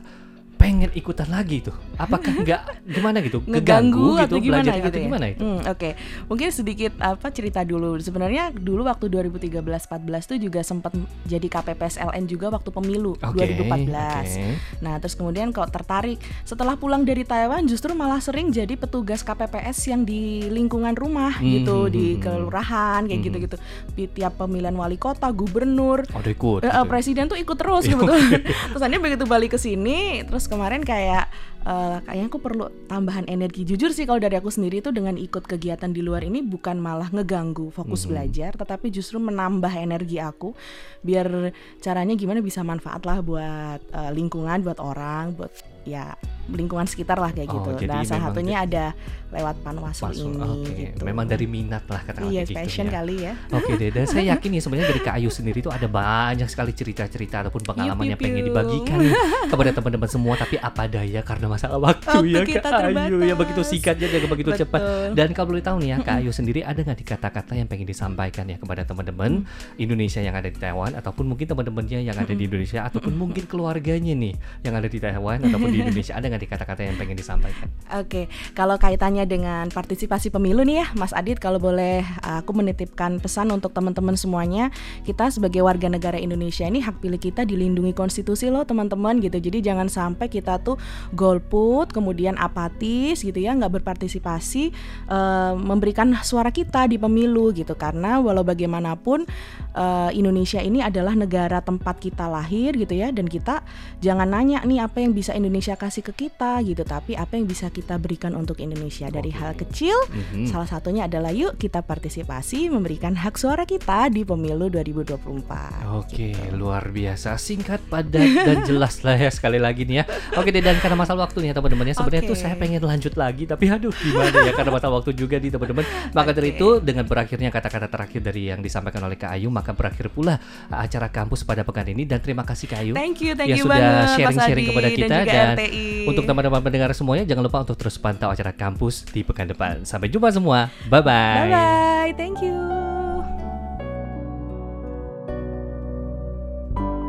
pengen 0.65 0.89
ikutan 0.91 1.29
lagi 1.29 1.61
tuh? 1.61 1.75
Apakah 1.95 2.33
nggak 2.41 2.61
gimana 2.97 3.21
gitu? 3.21 3.45
ngeganggu 3.45 3.61
Keganggu 3.61 4.09
atau 4.17 4.37
gitu 4.41 4.45
gimana 4.49 4.61
belajarnya 4.65 4.81
gitu 4.81 4.89
atau 4.89 4.97
ya? 4.99 5.05
gimana 5.05 5.25
itu? 5.29 5.39
Hmm, 5.45 5.59
Oke, 5.69 5.89
mungkin 6.25 6.49
sedikit 6.49 6.93
apa 6.97 7.27
cerita 7.29 7.61
dulu. 7.61 8.01
Sebenarnya 8.01 8.49
dulu 8.49 8.81
waktu 8.83 9.05
2013-14 9.07 10.25
tuh 10.25 10.37
juga 10.41 10.65
sempat 10.65 10.91
jadi 11.23 11.45
KPPS 11.45 12.01
LN 12.01 12.25
juga 12.25 12.49
waktu 12.49 12.69
pemilu 12.73 13.13
Oke, 13.21 13.45
2014. 13.45 13.61
oke. 13.61 14.45
Nah, 14.81 14.93
terus 14.97 15.13
kemudian 15.13 15.53
kok 15.53 15.69
tertarik 15.69 16.17
setelah 16.41 16.73
pulang 16.73 17.05
dari 17.05 17.21
Taiwan 17.21 17.69
justru 17.69 17.93
malah 17.93 18.19
sering 18.19 18.49
jadi 18.49 18.73
petugas 18.73 19.21
KPPS 19.21 19.77
yang 19.87 20.01
di 20.01 20.49
lingkungan 20.49 20.97
rumah 20.97 21.37
Hmm, 21.37 21.45
gitu 21.61 21.85
hmm, 21.85 21.91
di 21.91 22.05
hmm, 22.15 22.21
kelurahan 22.21 23.01
kayak 23.05 23.19
hmm. 23.21 23.27
gitu-gitu. 23.29 23.55
Di 23.93 24.03
tiap 24.09 24.39
pemilihan 24.39 24.73
wali 24.73 24.95
kota, 24.95 25.29
gubernur, 25.29 26.07
Oh, 26.15 26.21
ikut. 26.23 26.63
Eh, 26.63 26.69
eh, 26.69 26.73
gitu. 26.73 26.89
presiden 26.89 27.25
tuh 27.27 27.37
ikut 27.37 27.57
terus 27.59 27.83
kebetulan. 27.91 28.41
terus 28.71 28.81
begitu 28.97 29.23
balik 29.27 29.53
ke 29.53 29.59
sini, 29.59 30.23
terus 30.23 30.47
kemarin 30.55 30.81
kayak 30.81 31.27
eh, 31.65 31.97
kayaknya 32.05 32.27
aku 32.29 32.39
perlu 32.39 32.65
tambahan 32.85 33.25
energi. 33.25 33.65
Jujur 33.65 33.91
sih 33.91 34.05
kalau 34.05 34.21
dari 34.21 34.37
aku 34.37 34.47
sendiri 34.47 34.79
tuh 34.79 34.93
dengan 34.93 35.17
ikut 35.17 35.43
kegiatan 35.43 35.89
di 35.89 35.99
luar 35.99 36.21
ini 36.21 36.39
bukan 36.39 36.77
malah 36.79 37.09
ngeganggu 37.11 37.73
fokus 37.73 38.05
Mhm. 38.05 38.09
belajar, 38.13 38.51
tetapi 38.55 38.87
justru 38.87 39.17
menambah 39.17 39.73
energi 39.73 40.21
aku 40.21 40.53
biar 41.01 41.51
caranya 41.81 42.13
gimana 42.13 42.39
bisa 42.39 42.61
manfaat 42.61 43.03
lah 43.03 43.19
buat 43.19 43.81
eh, 43.81 44.11
lingkungan, 44.13 44.61
buat 44.63 44.79
orang, 44.79 45.35
buat 45.35 45.51
ya 45.85 46.17
lingkungan 46.45 46.85
sekitar 46.85 47.17
lah 47.17 47.29
kayak 47.29 47.49
Oh, 47.49 47.65
gitu. 47.73 47.89
Nah, 47.89 48.05
salah 48.05 48.29
satunya 48.29 48.61
ada 48.61 48.93
lewat 49.31 49.65
Panwaslu 49.65 50.13
ini 50.13 50.37
oke. 50.37 50.73
gitu. 50.77 51.01
Memang 51.01 51.25
dari 51.25 51.45
minat 51.45 51.81
lah 51.85 51.97
kata 51.99 52.21
Iya, 52.23 52.45
gitu 52.45 52.53
passion 52.53 52.85
ya. 52.85 52.93
kali 52.95 53.15
ya. 53.19 53.33
Oke 53.49 53.73
deh, 53.73 53.89
dan 53.89 54.05
saya 54.05 54.23
yakin 54.31 54.49
nih 54.53 54.61
sebenarnya 54.61 54.87
dari 54.87 55.01
Kak 55.01 55.15
Ayu 55.15 55.29
sendiri 55.29 55.57
itu 55.59 55.67
ada 55.67 55.87
banyak 55.87 56.45
sekali 56.45 56.69
cerita-cerita 56.71 57.41
ataupun 57.41 57.65
pengalaman 57.65 58.05
yang 58.07 58.19
pengen 58.19 58.45
dibagikan 58.45 59.01
nih 59.01 59.13
kepada 59.47 59.73
teman-teman 59.73 60.05
semua. 60.07 60.33
Tapi 60.37 60.55
apa 60.55 60.85
daya 60.85 61.21
karena 61.21 61.47
masalah 61.47 61.81
waktu 61.81 62.05
Waktu 62.05 62.29
ya 62.29 62.41
kita 62.45 62.61
Kak 62.61 62.81
Ayu 62.85 62.93
ya 62.93 63.01
terbatas. 63.01 63.37
begitu 63.41 63.61
singkatnya 63.65 64.07
dan 64.07 64.21
begitu 64.27 64.49
Betul. 64.51 64.61
cepat. 64.61 64.79
Dan 65.13 65.27
kalau 65.31 65.47
boleh 65.49 65.63
tahu 65.63 65.77
nih 65.81 65.89
ya 65.89 65.97
Kak 65.99 66.15
Ayu 66.19 66.29
sendiri 66.29 66.61
ada 66.61 66.77
nggak 66.77 66.97
di 66.99 67.05
kata-kata 67.07 67.53
yang 67.53 67.65
pengen 67.65 67.89
disampaikan 67.89 68.45
ya 68.45 68.57
kepada 68.57 68.85
teman-teman 68.85 69.49
Indonesia 69.75 70.21
yang 70.21 70.37
ada 70.37 70.45
di 70.45 70.55
Taiwan 70.55 70.93
ataupun 70.93 71.25
mungkin 71.25 71.45
teman-temannya 71.47 71.99
yang 72.03 72.15
ada 72.15 72.31
di 72.31 72.45
Indonesia 72.45 72.85
ataupun 72.85 73.11
mungkin 73.11 73.43
keluarganya 73.45 74.13
nih 74.13 74.33
yang 74.61 74.77
ada 74.77 74.85
di 74.85 74.99
Taiwan 74.99 75.41
ataupun 75.43 75.73
di 75.75 75.83
Indonesia 75.83 76.15
ada 76.15 76.25
nggak 76.31 76.41
di 76.41 76.49
kata-kata 76.49 76.81
yang 76.87 76.95
pengen 76.95 77.19
disampaikan? 77.19 77.67
Oke, 77.99 78.31
kalau 78.55 78.79
kaitannya 78.79 79.27
dengan 79.27 79.67
partisipasi 79.67 80.31
pemilu 80.31 80.63
nih 80.63 80.79
ya, 80.79 80.85
Mas 80.95 81.11
Adit, 81.11 81.43
kalau 81.43 81.59
boleh 81.59 82.07
aku 82.23 82.55
menitipkan 82.55 83.19
pesan 83.19 83.51
untuk 83.51 83.75
teman-teman 83.75 84.15
semuanya, 84.15 84.71
kita 85.03 85.27
sebagai 85.27 85.59
warga 85.65 85.91
negara 85.91 86.15
Indonesia 86.15 86.63
ini 86.63 86.79
hak 86.79 87.03
pilih 87.03 87.19
kita 87.19 87.43
dilindungi 87.43 87.91
konstitusi 87.91 88.47
loh 88.47 88.63
teman-teman 88.63 89.19
gitu. 89.19 89.41
Jadi 89.41 89.65
jangan 89.65 89.91
sampai 89.91 90.31
kita 90.31 90.61
tuh 90.61 90.77
golput, 91.11 91.91
kemudian 91.91 92.37
apatis 92.37 93.25
gitu 93.25 93.35
ya, 93.35 93.51
nggak 93.57 93.81
berpartisipasi, 93.81 94.63
eh, 95.09 95.53
memberikan 95.57 96.13
suara 96.21 96.53
kita 96.53 96.85
di 96.85 97.01
pemilu 97.01 97.51
gitu. 97.51 97.73
Karena 97.73 98.21
walau 98.21 98.45
bagaimanapun 98.45 99.25
eh, 99.73 100.09
Indonesia 100.13 100.61
ini 100.61 100.85
adalah 100.85 101.17
negara 101.17 101.59
tempat 101.65 101.97
kita 101.97 102.29
lahir 102.29 102.77
gitu 102.77 102.93
ya, 102.93 103.09
dan 103.09 103.25
kita 103.25 103.65
jangan 104.05 104.29
nanya 104.29 104.61
nih 104.61 104.85
apa 104.85 105.01
yang 105.01 105.17
bisa 105.17 105.33
Indonesia 105.33 105.64
kasih 105.73 106.05
ke 106.05 106.29
kita 106.29 106.61
gitu, 106.61 106.85
tapi 106.85 107.17
apa 107.17 107.33
yang 107.33 107.49
bisa 107.49 107.73
kita 107.73 107.97
berikan 107.97 108.37
untuk 108.37 108.61
Indonesia 108.61 109.09
dari 109.09 109.33
Oke. 109.33 109.39
hal 109.41 109.51
kecil. 109.57 109.97
Mhm. 110.13 110.53
Salah 110.53 110.69
satunya 110.69 111.09
adalah 111.09 111.33
yuk 111.33 111.57
kita 111.57 111.81
partisipasi 111.81 112.69
memberikan 112.69 113.17
hak 113.17 113.41
suara 113.41 113.65
kita 113.65 114.13
di 114.13 114.21
pemilu 114.21 114.69
2024. 114.69 115.97
Oke, 115.97 116.37
luar 116.53 116.93
biasa, 116.93 117.41
singkat, 117.41 117.81
padat, 117.89 118.29
dan 118.45 118.61
jelas 118.69 119.01
lah 119.01 119.17
ya 119.17 119.33
sekali 119.33 119.57
lagi 119.57 119.89
nih 119.89 120.01
ya. 120.01 120.37
Oke 120.37 120.53
deh, 120.53 120.61
dan 120.61 120.77
karena 120.77 121.01
masalah 121.01 121.25
waktu 121.25 121.41
nih 121.41 121.49
ya 121.49 121.55
teman-teman 121.57 121.85
ya, 121.89 121.95
sebenarnya 121.97 122.23
Oke. 122.27 122.29
tuh 122.29 122.37
saya 122.37 122.53
pengen 122.53 122.85
lanjut 122.85 123.13
lagi, 123.17 123.49
tapi 123.49 123.65
aduh 123.73 123.95
gimana 123.97 124.37
ya 124.45 124.53
karena 124.53 124.71
masalah 124.77 125.01
waktu 125.01 125.17
juga 125.17 125.41
nih 125.41 125.49
teman-teman. 125.49 125.85
Maka 126.13 126.29
dari 126.37 126.53
Oke. 126.53 126.57
itu 126.61 126.67
dengan 126.85 127.05
berakhirnya 127.09 127.49
kata-kata 127.49 127.87
terakhir 127.89 128.21
dari 128.21 128.53
yang 128.53 128.59
disampaikan 128.59 129.01
oleh 129.07 129.15
Kak 129.15 129.31
Ayu, 129.33 129.47
maka 129.49 129.71
berakhir 129.71 130.11
pula 130.11 130.35
uh, 130.69 130.79
acara 130.83 131.07
kampus 131.07 131.47
pada 131.47 131.63
pekan 131.63 131.87
ini 131.87 132.03
dan 132.03 132.19
terima 132.19 132.43
kasih 132.43 132.67
Kak 132.67 132.79
Ayu. 132.83 132.93
Thank 132.93 133.23
you, 133.23 133.31
thank 133.33 133.55
yang 133.55 133.63
you 133.63 133.65
sudah 133.65 134.19
sharing-sharing 134.19 134.65
kepada 134.67 134.89
dan 134.91 134.99
kita 134.99 135.15
juga 135.23 135.31
dan 135.31 135.54
RTI. 135.57 136.05
untuk 136.11 136.23
teman-teman 136.27 136.61
pendengar 136.61 136.91
semuanya 136.91 137.23
jangan 137.23 137.43
lupa 137.47 137.63
untuk 137.63 137.79
terus 137.79 137.95
pantau 137.95 138.29
acara 138.29 138.51
kampus 138.51 139.07
di 139.09 139.23
pekan 139.23 139.47
depan. 139.47 139.87
Sampai 139.87 140.11
jumpa 140.11 140.29
semua. 140.29 140.67
Bye 140.91 141.01
bye. 141.01 141.47
Bye 141.47 141.51
bye, 141.51 142.11
thank 142.19 142.43
you. 142.43 142.75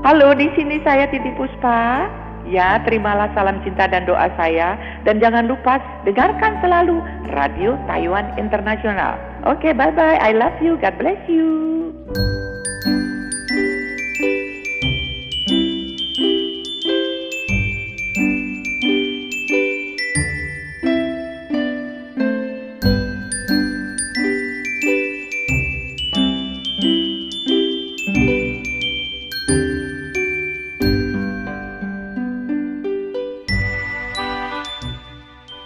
Halo, 0.06 0.38
di 0.38 0.46
sini 0.54 0.78
saya 0.86 1.10
Titi 1.10 1.34
Puspa. 1.34 2.06
Ya, 2.46 2.78
terimalah 2.86 3.26
salam 3.34 3.58
cinta 3.66 3.90
dan 3.90 4.06
doa 4.06 4.30
saya. 4.38 4.78
Dan 5.02 5.18
jangan 5.18 5.50
lupa 5.50 5.82
dengarkan 6.06 6.62
selalu 6.62 7.02
Radio 7.34 7.74
Taiwan 7.90 8.30
Internasional. 8.38 9.18
Oke, 9.42 9.74
bye-bye. 9.74 10.22
I 10.22 10.30
love 10.30 10.54
you. 10.62 10.78
God 10.78 10.94
bless 10.94 11.18
you. 11.26 11.66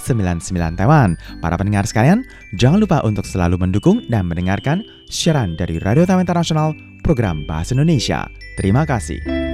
11199 0.00 0.76
Taiwan. 0.76 1.16
Para 1.40 1.56
pendengar 1.56 1.88
sekalian, 1.88 2.24
jangan 2.56 2.82
lupa 2.82 2.98
untuk 3.04 3.24
selalu 3.24 3.56
mendukung 3.60 4.04
dan 4.06 4.28
mendengarkan 4.28 4.84
siaran 5.08 5.56
dari 5.56 5.80
Radio 5.80 6.04
Taiwan 6.04 6.24
Internasional 6.24 6.76
program 7.00 7.46
Bahasa 7.46 7.72
Indonesia. 7.72 8.26
Terima 8.58 8.82
kasih. 8.82 9.45